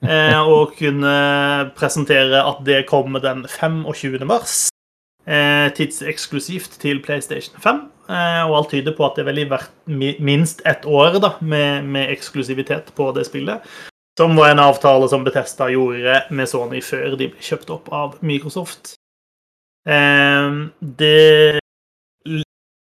[0.05, 4.27] Eh, og kunne presentere at det kommer den 25.
[4.27, 4.69] mars.
[5.25, 7.75] Eh, tidseksklusivt til PlayStation 5.
[8.09, 9.71] Eh, og alt tyder på at det er veldig verdt
[10.21, 13.59] minst ett år da, med, med eksklusivitet på det spillet.
[14.19, 18.15] Som var en avtale som Betesta gjorde med Sony før de ble kjøpt opp av
[18.21, 19.00] Microsoft.
[19.87, 20.49] Eh,
[20.81, 21.59] det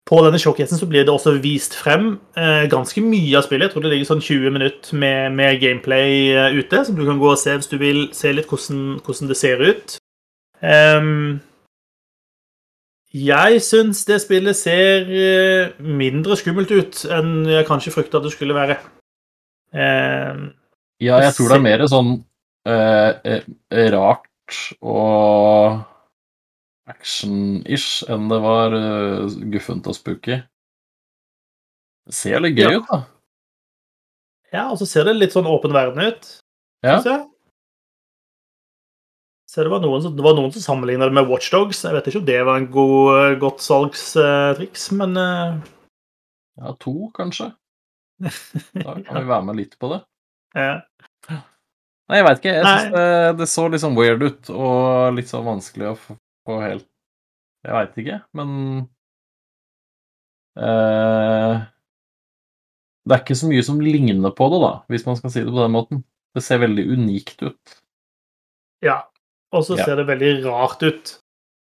[0.04, 3.70] På denne showcasen så blir det også vist frem eh, ganske mye av spillet.
[3.70, 7.20] Jeg tror det ligger sånn 20 minutter med, med gameplay eh, ute, som du kan
[7.22, 9.94] gå og se hvis du vil se litt hvordan, hvordan det ser ut.
[10.60, 11.40] Um,
[13.12, 18.58] jeg syns det spillet ser eh, mindre skummelt ut enn jeg kanskje frykta det skulle
[18.58, 18.76] være.
[19.72, 20.50] Um,
[21.02, 22.12] Ja, jeg tror det er mer sånn
[22.68, 23.40] eh,
[23.94, 25.80] rart og
[26.92, 30.38] action-ish enn det var uh, guffent og spooky.
[32.06, 32.78] Det ser litt gøy Ja.
[32.80, 33.00] ut, da.
[34.52, 36.30] ja, og så ser det litt sånn åpen verden ut.
[36.84, 36.98] Ja.
[37.00, 37.28] jeg.
[39.52, 41.82] Så det var noen som, det var noen som sammenlignet det med Watchdogs.
[41.84, 45.58] Jeg vet ikke om det var en god, godt salgstriks, men eh,
[46.62, 47.50] ja, to, kanskje.
[48.22, 50.00] Da kan vi være med litt på det.
[50.56, 50.80] ja.
[52.10, 52.52] Nei, jeg veit ikke.
[52.56, 56.16] Jeg synes det, det så litt sånn weird ut, og litt sånn vanskelig å
[56.46, 56.86] få helt
[57.64, 58.48] Jeg veit ikke, men
[60.58, 61.60] eh,
[63.06, 65.50] Det er ikke så mye som ligner på det, da, hvis man skal si det
[65.52, 66.02] på den måten.
[66.34, 67.78] Det ser veldig unikt ut.
[68.82, 69.02] ja.
[69.52, 69.84] Og så Ja.
[69.84, 71.18] ser det veldig rart ut.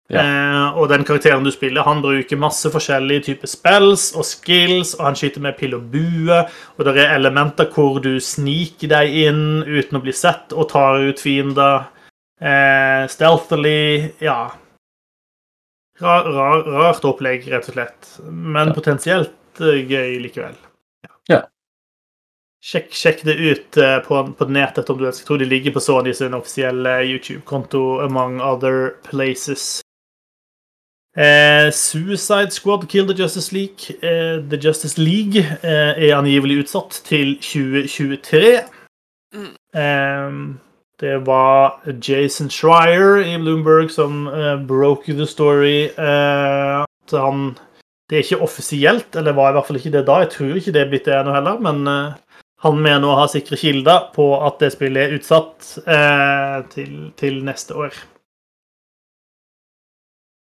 [0.09, 0.21] Ja.
[0.21, 5.05] Eh, og den karakteren du spiller, han bruker masse forskjellige typer spells og skills, og
[5.05, 6.39] han skyter med pil og bue,
[6.77, 10.97] og det er elementer hvor du sniker deg inn uten å bli sett, og tar
[11.09, 11.85] ut fiender
[12.41, 14.11] eh, stealthily.
[14.19, 14.49] Ja.
[16.01, 18.09] Rar, rar, rart opplegg, rett og slett.
[18.27, 18.73] Men Ja.
[18.73, 20.55] potensielt eh, gøy likevel.
[21.31, 21.45] Ja.
[22.65, 25.21] Sjekk, sjekk det ut eh, på, på nettet om du ønsker.
[25.23, 29.81] Jeg tror de ligger på Sony sin offisielle YouTube-konto, among other places.
[31.15, 33.95] Eh, Suicide Squad Kill the Justice League.
[34.01, 38.63] Eh, the Justice League eh, er angivelig utsatt til 2023.
[39.35, 40.59] Mm.
[40.95, 45.89] Eh, det var Jason Schreier i Bloomberg som uh, broke the story.
[45.97, 47.55] Uh, at han
[48.09, 50.19] Det er ikke offisielt, eller var i hvert fall ikke det da.
[50.21, 52.13] Jeg tror ikke det er blitt det ennå heller, men uh,
[52.61, 57.41] han mener å ha sikre kilder på at det spillet er utsatt uh, til, til
[57.43, 57.97] neste år.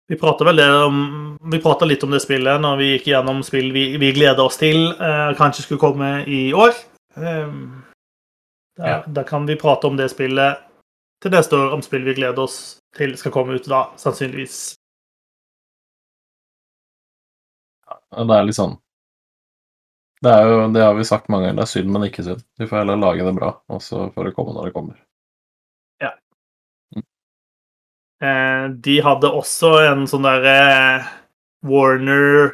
[0.09, 4.59] Vi prata litt om det spillet når vi gikk gjennom spill vi, vi gleder oss
[4.59, 6.75] til eh, kanskje skulle komme i år.
[7.15, 7.53] Eh,
[8.77, 9.03] da, Ja.
[9.07, 10.57] da kan vi prate om det spillet
[11.21, 14.75] til neste år, om spill vi gleder oss til skal komme ut da, sannsynligvis.
[18.13, 18.77] Det er litt sånn
[20.23, 22.43] Det er jo, det har vi sagt mange ganger, det er synd, men ikke synd.
[22.57, 24.95] Vi får heller lage det bra, og så får det komme når det kommer.
[28.23, 31.07] Eh, de hadde også en sånn der eh,
[31.67, 32.53] Warner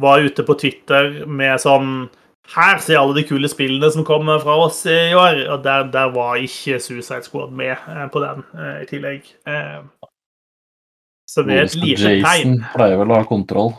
[0.00, 2.06] var ute på Twitter med sånn
[2.50, 5.44] Her ser alle de kule spillene som kom fra oss i år.
[5.54, 9.30] Og der, der var ikke Suicide Squad med eh, på den eh, i tillegg.
[9.46, 10.10] Eh,
[11.30, 12.26] så det er et lite tegn.
[12.26, 13.72] Jason pleier vel å ha kontroll.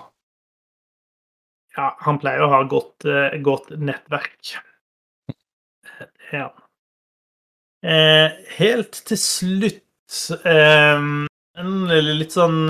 [1.75, 3.05] Ja, han pleier å ha godt,
[3.45, 4.55] godt nettverk.
[6.33, 6.49] Er.
[7.83, 9.81] Eh, helt til slutt
[10.47, 12.69] en litt sånn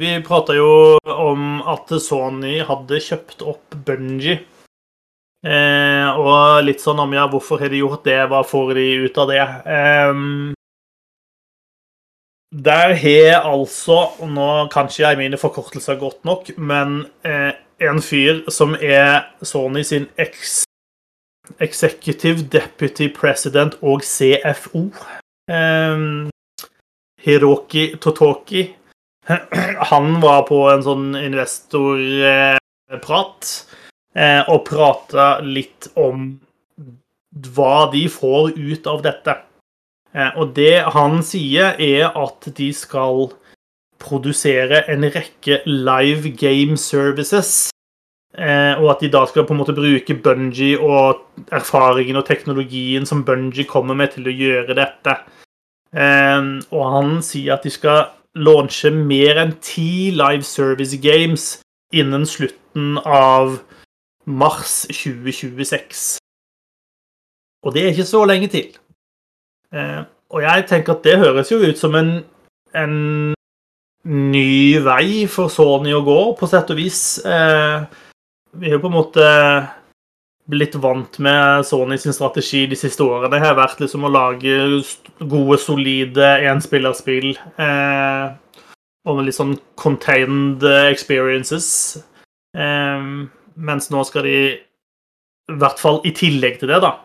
[0.00, 0.70] Vi prata jo
[1.02, 4.38] om at Sony hadde kjøpt opp Bungie.
[5.46, 9.18] Eh, og litt sånn om ja, hvorfor har de gjort det, hva får de ut
[9.22, 9.42] av det?
[9.76, 10.14] Eh,
[12.56, 17.52] der har altså Nå kan ikke jeg mine forkortelser godt nok, men eh,
[17.84, 20.64] en fyr som er Sony sin ex
[21.62, 24.88] Executive Deputy President og CFO.
[27.22, 28.74] Hiroki Totoki.
[29.90, 32.58] Han var på en sånn investorprat
[33.50, 33.85] eh,
[34.16, 36.30] og prata litt om
[37.52, 39.34] hva de får ut av dette.
[40.16, 43.28] Eh, og det han sier, er at de skal
[44.00, 47.68] produsere en rekke live game services.
[48.36, 51.24] Eh, og at de da skal på en måte bruke Bungie og
[51.56, 55.18] erfaringen og teknologien som Bungie kommer med, til å gjøre dette.
[55.96, 61.54] Eh, og han sier at de skal launche mer enn ti live service games
[61.96, 63.56] innen slutten av
[64.26, 66.18] mars 2026.
[67.66, 68.76] Og det er ikke så lenge til.
[69.74, 72.12] Eh, og jeg tenker at det høres jo ut som en,
[72.74, 72.96] en
[74.06, 77.00] ny vei for Sony å gå, på sett og vis.
[77.26, 77.86] Eh,
[78.56, 79.26] vi har på en måte
[80.46, 83.32] blitt vant med Sony sin strategi de siste årene.
[83.34, 84.58] Det har vært liksom å lage
[85.18, 87.32] gode, solide enspillerspill.
[87.58, 88.26] Eh,
[89.06, 91.68] og litt sånn contained experiences.
[92.54, 93.10] Eh,
[93.56, 94.38] mens nå skal de,
[95.50, 96.96] i hvert fall i tillegg til det, da,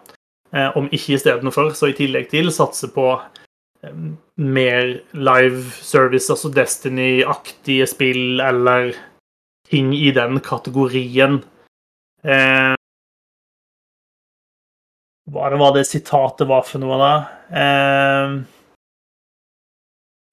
[0.52, 4.02] Eh, om ikke istedenfor, så i tillegg til satse på eh,
[4.36, 8.92] mer live service, altså Destiny-aktige spill eller
[9.72, 11.40] ting i den kategorien.
[12.28, 12.76] Eh,
[15.32, 17.14] hva det var det sitatet var for noe, da?
[17.62, 18.36] Eh,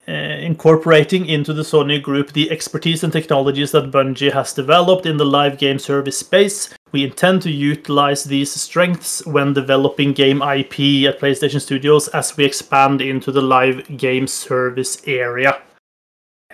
[0.08, 5.24] incorporating into the Sony Group the expertise and technologies that Bungie has developed in the
[5.24, 6.74] live game service space.
[6.92, 12.44] We intend to utilize these strengths when developing game IP at PlayStation Studios as we
[12.44, 15.60] expand into the live game service area.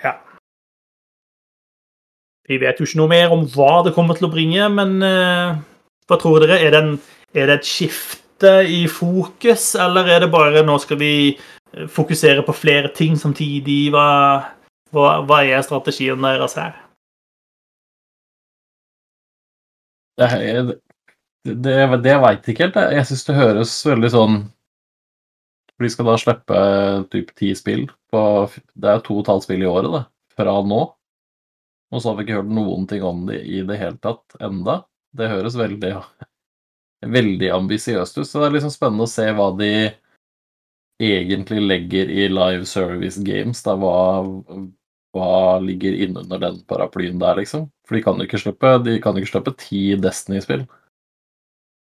[0.03, 0.19] Ja.
[2.49, 5.55] Vi vet jo ikke noe mer om hva det kommer til å bringe, men uh,
[6.11, 6.59] hva tror dere?
[6.59, 6.97] Er det, en,
[7.33, 11.15] er det et skifte i fokus, eller er det bare nå skal vi
[11.91, 13.91] fokusere på flere ting samtidig?
[13.95, 14.07] Hva,
[14.95, 16.77] hva, hva er strategien deres her?
[20.15, 20.79] Det,
[21.45, 22.83] det, det veit ikke helt.
[22.95, 24.37] Jeg syns det høres veldig sånn
[25.75, 26.61] For de skal da slippe
[27.11, 28.21] typ ti spill på
[28.79, 30.05] Det er to og et halvt spill i året, da,
[30.39, 30.85] fra nå.
[31.95, 34.81] Og så har vi ikke hørt noen ting om det i det hele tatt enda.
[35.15, 35.93] Det høres veldig,
[37.07, 38.27] veldig ambisiøst ut.
[38.27, 39.71] Så det er liksom spennende å se hva de
[41.03, 43.63] egentlig legger i live service games.
[43.67, 44.25] Da, hva,
[45.15, 47.69] hva ligger innunder den paraplyen der, liksom?
[47.87, 50.67] For de kan jo ikke slippe, de kan ikke slippe ti Destiny-spill.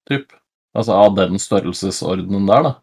[0.10, 0.36] Typ.
[0.78, 2.74] Altså av den størrelsesordenen der, da.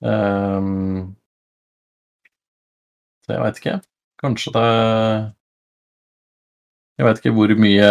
[0.00, 1.16] Um,
[3.24, 3.80] så jeg veit ikke.
[4.20, 4.68] Kanskje det
[7.00, 7.90] jeg vet ikke hvor mye,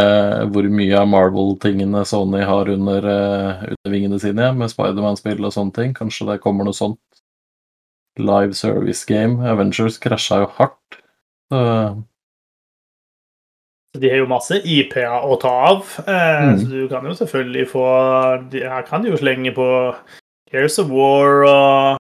[0.53, 5.73] hvor mye av Marvel-tingene Sony har under, uh, under vingene sine, med Spiderman-spill og sånne
[5.73, 5.95] ting.
[5.97, 7.01] Kanskje det kommer noe sånt.
[8.21, 9.41] Live service game.
[9.49, 10.99] Avengers krasja jo hardt.
[13.89, 16.57] Så de har jo masse IP-er å ta av, eh, mm.
[16.61, 17.85] så du kan jo selvfølgelig få
[18.53, 19.65] Her kan du jo slenge på
[20.53, 21.97] Gears of War og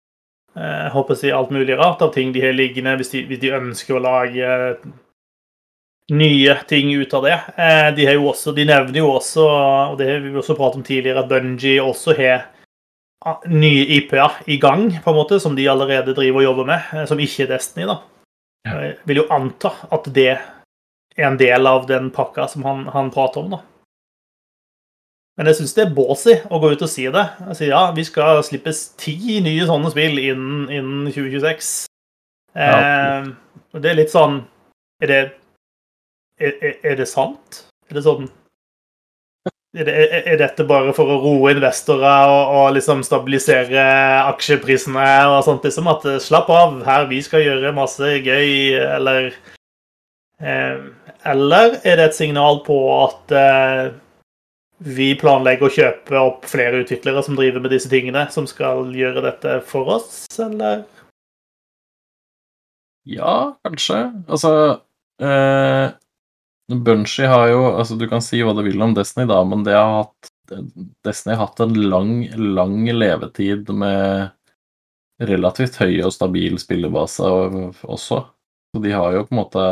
[0.58, 3.42] eh, jeg håper si alt mulig rart av ting de har liggende, hvis de, hvis
[3.44, 4.50] de ønsker å lage
[6.12, 7.38] nye ting ut av det.
[7.56, 9.46] Eh, de, jo også, de, nevner jo også,
[9.92, 12.44] og det har vi også pratet om tidligere, at Bungie også har
[13.26, 16.92] ah, nye IP-er i gang, på en måte, som de allerede driver og jobber med,
[16.94, 17.88] eh, som ikke er Destiny.
[17.90, 18.00] da.
[18.66, 23.10] Jeg vil jo anta at det er en del av den pakka som han, han
[23.14, 23.56] prater om.
[23.56, 23.62] da.
[25.36, 27.24] Men jeg syns det er ballsy å gå ut og si det.
[27.50, 31.72] Jeg sier ja, vi skal slippes ti nye sånne spill innen, innen 2026.
[32.56, 32.76] Ja.
[32.80, 33.26] Eh,
[33.76, 34.38] det er litt sånn
[35.04, 35.18] Er det
[36.40, 37.62] er, er, det sant?
[37.90, 38.28] Er det sånn
[39.76, 43.82] er, det, er, dette bare for å roe investorer og, og, liksom stabilisere
[44.30, 45.66] aksjeprisene og sånt?
[45.66, 49.30] liksom At eh, slapp av, her vi skal gjøre masse gøy, eller
[50.40, 50.88] eh,
[51.26, 53.84] Eller er det et signal på at eh,
[54.86, 59.24] vi planlegger å kjøpe opp flere utviklere som driver med disse tingene, som skal gjøre
[59.24, 60.84] dette for oss, eller?
[63.06, 64.00] Ja, kanskje.
[64.26, 64.52] Altså
[65.22, 65.94] eh,
[66.72, 69.76] Bunchy har jo altså Du kan si hva du vil om Destiny, da, men det
[69.76, 70.30] har hatt,
[71.06, 74.32] Destiny har hatt en lang, lang levetid med
[75.22, 77.28] relativt høy og stabil spillebase
[77.86, 78.18] også.
[78.74, 79.66] Så de har jo på en måte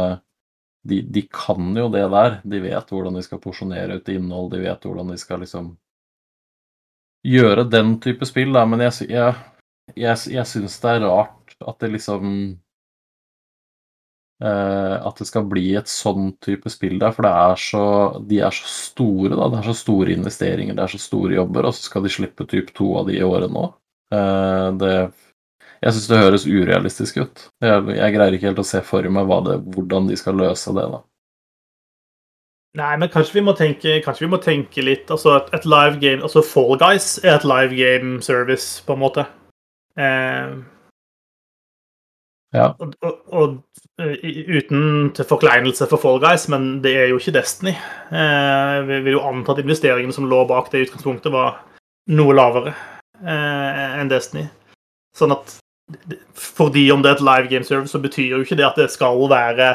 [0.84, 2.38] de, de, kan jo det der.
[2.44, 5.72] De vet hvordan de skal porsjonere ut innhold, de vet hvordan de skal liksom
[7.24, 8.66] gjøre den type spill, da.
[8.68, 9.34] Men jeg, jeg,
[9.96, 12.28] jeg, jeg syns det er rart at det liksom
[14.42, 17.84] at det skal bli et sånn type spill der, for er så,
[18.26, 19.30] de er så store.
[19.38, 22.12] da, Det er så store investeringer, det er så store jobber, og så skal de
[22.12, 23.68] slippe typ to av de i året nå.
[24.12, 24.94] Eh, det,
[25.84, 27.48] jeg syns det høres urealistisk ut.
[27.64, 30.86] Jeg, jeg, greier ikke helt å se for meg det, hvordan de skal løse det.
[30.94, 31.02] da.
[32.80, 36.24] Nei, men kanskje vi må tenke, vi må tenke litt altså et, et, live game,
[36.26, 39.26] altså Fall Guys er et live game service, på en måte.
[39.94, 40.56] Eh,
[42.54, 42.68] ja.
[42.78, 43.54] Og, og, og,
[43.98, 44.14] eh,
[44.54, 47.74] uten til forkleinelse for Fall Guys, men det er jo ikke Destiny.
[48.14, 51.58] Eh, vi vil jo anta at investeringene som lå bak det utgangspunktet, var
[52.14, 52.74] noe lavere
[53.24, 54.46] eh, enn Destiny.
[55.18, 55.58] Sånn at
[56.38, 58.88] fordi om det er et live game service, så betyr jo ikke det at det
[58.92, 59.74] skal være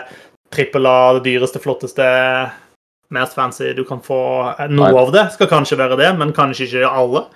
[0.53, 2.07] trippel A, det dyreste, flotteste,
[3.13, 4.21] mest fancy du kan få.
[4.71, 5.03] Noe Nei.
[5.03, 7.27] av det skal kanskje være det, men kanskje ikke alle.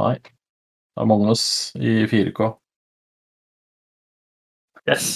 [0.00, 0.16] Nei.
[1.00, 2.50] Among us i 4K.
[4.88, 5.08] Yes.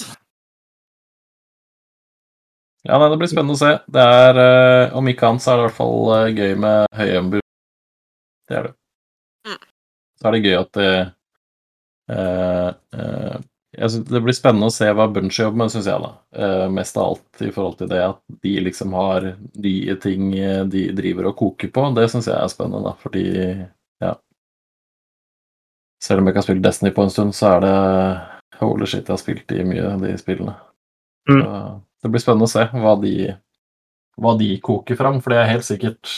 [2.82, 3.74] Ja, nei, Det blir spennende å se.
[3.90, 6.88] Det er, uh, Om ikke annet så er det i hvert fall uh, gøy med
[6.96, 7.44] høyembur.
[8.48, 8.74] Det er det.
[9.46, 9.62] Mm.
[10.18, 10.90] Så er det gøy at det
[12.09, 13.38] uh,
[13.78, 16.02] jeg synes Det blir spennende å se hva Bunch jobber med, syns jeg.
[16.02, 16.10] da.
[16.42, 19.26] Eh, mest av alt i forhold til det at de liksom har
[19.60, 21.84] nye ting eh, de driver og koker på.
[21.96, 23.26] Det syns jeg er spennende, da, fordi
[26.03, 27.77] Selv om jeg ikke har spilt Destiny på en stund, så er det
[28.61, 30.55] holy shit, jeg har spilt i mye av de spillene.
[31.29, 31.45] Mm.
[32.03, 33.15] Det blir spennende å se hva de,
[34.19, 36.12] hva de koker fram, for det er helt sikkert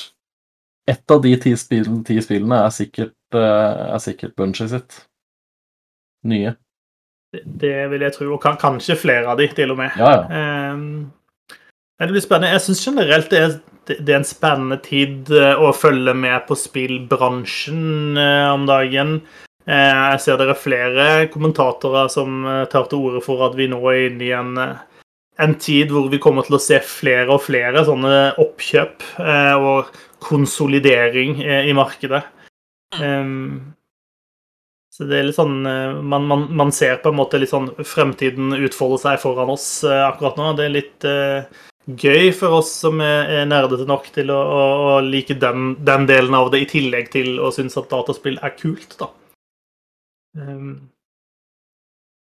[0.88, 4.96] Ett av de ti, spill, ti spillene er sikkert, eh, er sikkert Bunchie sitt.
[6.26, 6.54] Nye.
[7.30, 8.30] Det, det vil jeg tro.
[8.34, 9.94] Og kan, kanskje flere av de, til og med.
[10.00, 10.72] Ja, ja.
[10.72, 11.12] Um,
[12.00, 12.54] det blir spennende.
[12.56, 13.54] Jeg syns generelt det er,
[13.86, 19.20] det det er en spennende tid eh, å følge med på spillbransjen eh, om dagen.
[19.70, 23.68] Eh, Jeg ser det er flere kommentatorer som eh, tar til orde for at vi
[23.70, 25.02] nå er inne i en, eh,
[25.44, 31.38] en tid hvor vi kommer til å se flere og flere sånne oppkjøp og konsolidering
[31.40, 32.20] i markedet.
[33.00, 33.72] Ehm,
[34.92, 38.52] så det er litt sånn man, man, man ser på en måte litt sånn fremtiden
[38.58, 40.50] utfolde seg foran oss akkurat nå.
[40.58, 41.08] Det er litt
[42.04, 44.60] gøy for oss som er, er nerdete nok til å, å,
[44.90, 48.52] å like den, den delen av det, i tillegg til å synes at dataspill er
[48.60, 49.08] kult, da.
[50.38, 50.90] Ehm,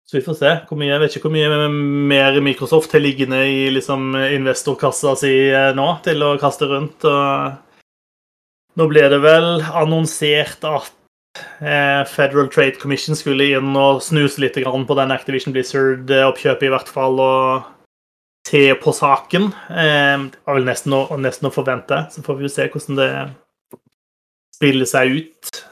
[0.08, 0.54] så vi får se.
[0.76, 1.68] Mye, jeg vet ikke hvor mye
[2.12, 7.06] mer Microsoft har liggende i liksom, investorkassa si eh, nå til å kaste rundt.
[7.06, 10.94] og Nå ble det vel annonsert at
[11.40, 16.92] Eh, Federal Trade Commission skulle inn og snuse litt på den Activision Blizzard-oppkjøpet, i hvert
[16.92, 17.70] fall, og
[18.48, 19.54] se på saken.
[19.70, 22.08] Eh, Det var vel nesten å, nesten å forvente.
[22.12, 23.12] Så får vi jo se hvordan det
[24.56, 25.64] spiller seg ut.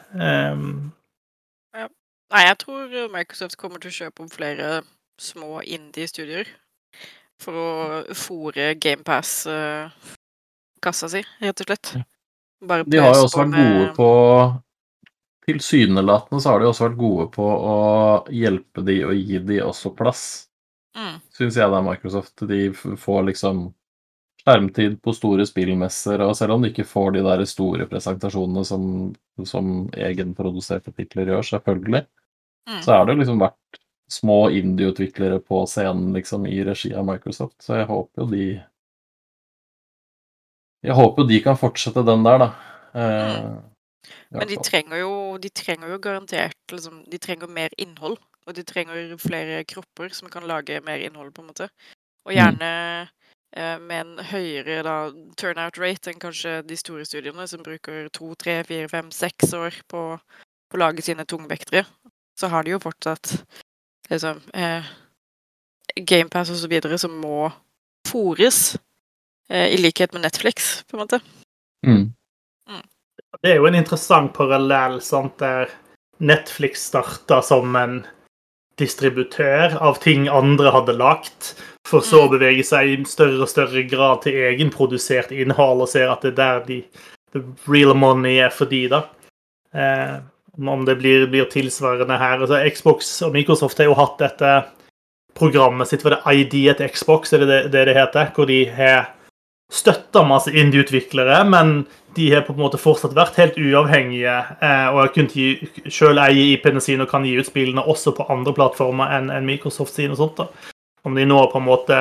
[2.30, 4.68] Eh, Nei, jeg tror Microsoft kommer til å kjøpe opp flere
[5.20, 6.46] små indie-studier
[7.42, 11.96] for å fòre GamePass-kassa si, rett og slett.
[12.62, 14.10] Bare De har jo også vært med- gode på
[15.50, 19.90] Tilsynelatende så har de også vært gode på å hjelpe de og gi de også
[19.98, 20.48] plass,
[20.96, 22.36] mm, syns jeg det er Microsoft.
[22.48, 23.74] De får liksom
[24.46, 29.16] skjermtid på store spillmesser, og selv om de ikke får de der store presentasjonene som,
[29.44, 32.06] som egenproduserte titler gjør, selvfølgelig.
[32.84, 33.80] Så har det liksom vært
[34.10, 38.46] små indie-utviklere på scenen liksom i regi av Microsoft, så jeg håper jo de
[40.88, 42.50] Jeg håper jo de kan fortsette den der, da.
[42.96, 43.48] Eh,
[44.32, 48.18] Men de trenger jo, de trenger jo garantert liksom, De trenger mer innhold.
[48.48, 51.68] Og de trenger flere kropper som kan lage mer innhold, på en måte.
[52.26, 52.38] Og Mm.
[52.38, 53.10] gjerne
[53.54, 58.34] eh, med en høyere da, turnout rate enn kanskje de store studiene, som bruker to,
[58.36, 60.20] tre, fire, fem, seks år på,
[60.70, 61.86] på å lage sine tungvektere.
[62.40, 63.34] Så har de jo fortsatt
[64.10, 64.88] liksom eh,
[66.00, 67.50] GamePass og så videre som må
[68.08, 68.78] fòres,
[69.50, 71.20] Eh, I likhet med Netflix, på en måte.
[71.88, 72.12] Mm.
[73.42, 75.70] Det er jo en interessant parallell, sant, der
[76.18, 78.02] Netflix starta som en
[78.80, 81.54] distributør av ting andre hadde lagt,
[81.88, 86.12] for så å bevege seg i større og større grad til egenprodusert innhold, og ser
[86.14, 86.82] at det er der de
[87.34, 89.04] the real money er for de, da.
[89.74, 90.16] Eh,
[90.68, 92.42] om det blir, blir tilsvarende her.
[92.42, 94.58] Altså, Xbox og Microsoft har jo hatt dette
[95.40, 98.32] programmet sitt, var det ID et Xbox, er det det det, det heter?
[98.36, 99.14] Hvor de har
[99.72, 104.34] støtta masse indie-utviklere, men de har på en måte fortsatt vært helt uavhengige
[104.66, 108.26] eh, og har kunnet sjøl eie IP-ene sine og kan gi ut spillene også på
[108.34, 110.16] andre plattformer enn en Microsoft sine.
[110.18, 110.50] og sånt da.
[111.06, 112.00] Om de nå på en måte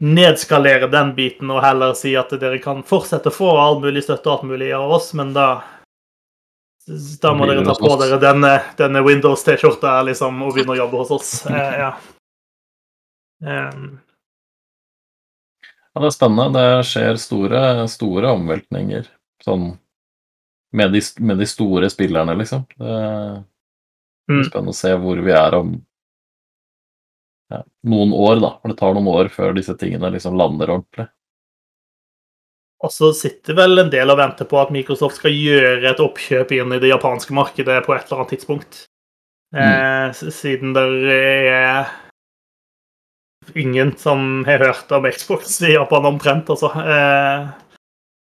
[0.00, 4.28] nedskalerer den biten og heller sier at dere kan fortsette å få all mulig støtte
[4.28, 5.48] og alt mulig av oss, men da
[7.22, 11.10] da må dere ta på dere denne, denne Windows-T-skjorta liksom, og begynne å jobbe hos
[11.16, 11.32] oss.
[11.50, 11.90] Eh, ja.
[13.40, 13.98] Um,
[15.90, 16.52] Ja, det er spennende.
[16.54, 17.60] Det skjer store,
[17.90, 19.08] store omveltninger
[19.42, 19.72] sånn
[20.76, 22.66] med de, med de store spillerne, liksom.
[22.78, 23.40] Det er
[24.30, 24.44] Mm.
[24.46, 25.72] spennende å se hvor vi er om
[27.50, 28.50] ja, noen år, da.
[28.60, 31.08] For det tar noen år før disse tingene liksom lander ordentlig.
[32.80, 36.54] Og så sitter vel en del og venter på at Microsoft skal gjøre et oppkjøp
[36.56, 38.84] inn i det japanske markedet på et eller annet tidspunkt.
[39.52, 40.84] Eh, siden det
[41.52, 41.90] er
[43.58, 46.70] ingen som har hørt om Xbox i Japan omtrent, altså.
[46.80, 47.50] Eh,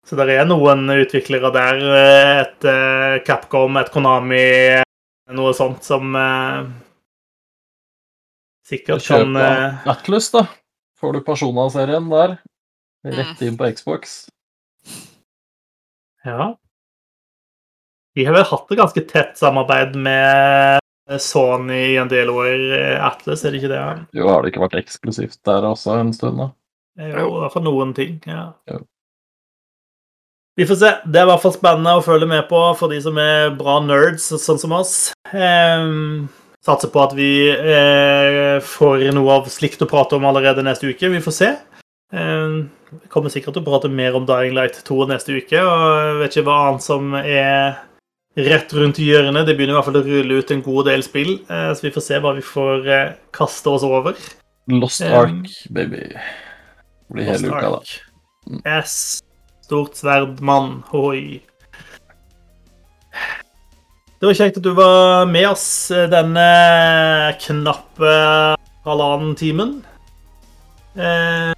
[0.05, 4.45] så det er noen utviklere der, eh, et eh, Capcom, et Konami,
[5.35, 6.69] noe sånt som eh,
[8.69, 10.45] sikkert kan Kjøp eh, Atlus, da.
[11.01, 12.37] Får du Persona-serien der.
[13.05, 14.15] Rett inn på Xbox.
[16.25, 16.55] Ja.
[18.15, 23.05] Vi har vel hatt et ganske tett samarbeid med Sony i en del år, eh,
[23.05, 23.81] Atlas, er det ikke det?
[24.17, 26.49] Jo, har det ikke vært eksklusivt der også en stund, da?
[26.97, 28.19] Er jo i hvert fall noen ting.
[28.25, 28.53] ja.
[28.71, 28.81] Jo.
[30.55, 30.89] Vi får se.
[31.03, 33.81] Det er i hvert fall spennende å følge med på for de som er bra
[33.83, 34.93] nerds, sånn som oss.
[35.35, 36.29] Ehm,
[36.63, 41.11] satser på at vi eh, får noe av slikt å prate om allerede neste uke.
[41.11, 41.49] Vi får se.
[42.15, 42.55] Eh,
[42.91, 46.15] vi kommer sikkert til å prate mer om Dying Light 2 neste uke, og jeg
[46.21, 47.77] vet ikke hva annet som er
[48.49, 49.47] rett rundt hjørnet.
[49.47, 51.93] Det begynner i hvert fall å rulle ut en god del spill, eh, så vi
[51.95, 54.17] får se hva vi får eh, kaste oss over.
[54.71, 56.03] Lost Um, Ark, baby.
[57.13, 57.81] Blir hele uka, da.
[57.81, 57.97] Ark.
[58.65, 58.95] Yes.
[59.65, 60.83] Stort sverd, mann.
[60.91, 61.41] Hoi.
[64.19, 66.45] Det var kjekt at du var med oss eh, denne
[67.41, 68.13] knappe
[68.85, 69.75] halvannen timen.
[70.95, 71.51] Eh,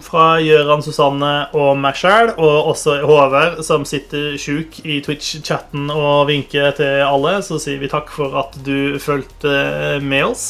[0.00, 6.28] fra Gøran, Susanne og meg sjøl, og også Håvard, som sitter sjuk i Twitch-chatten og
[6.30, 10.46] vinker til alle, så sier vi takk for at du fulgte med oss.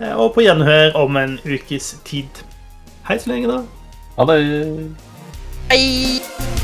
[0.00, 2.44] Eh, Og på gjenhør om en ukes tid.
[3.08, 3.62] Hei så lenge, da.
[4.16, 4.40] Ha det.
[5.70, 6.55] Hei!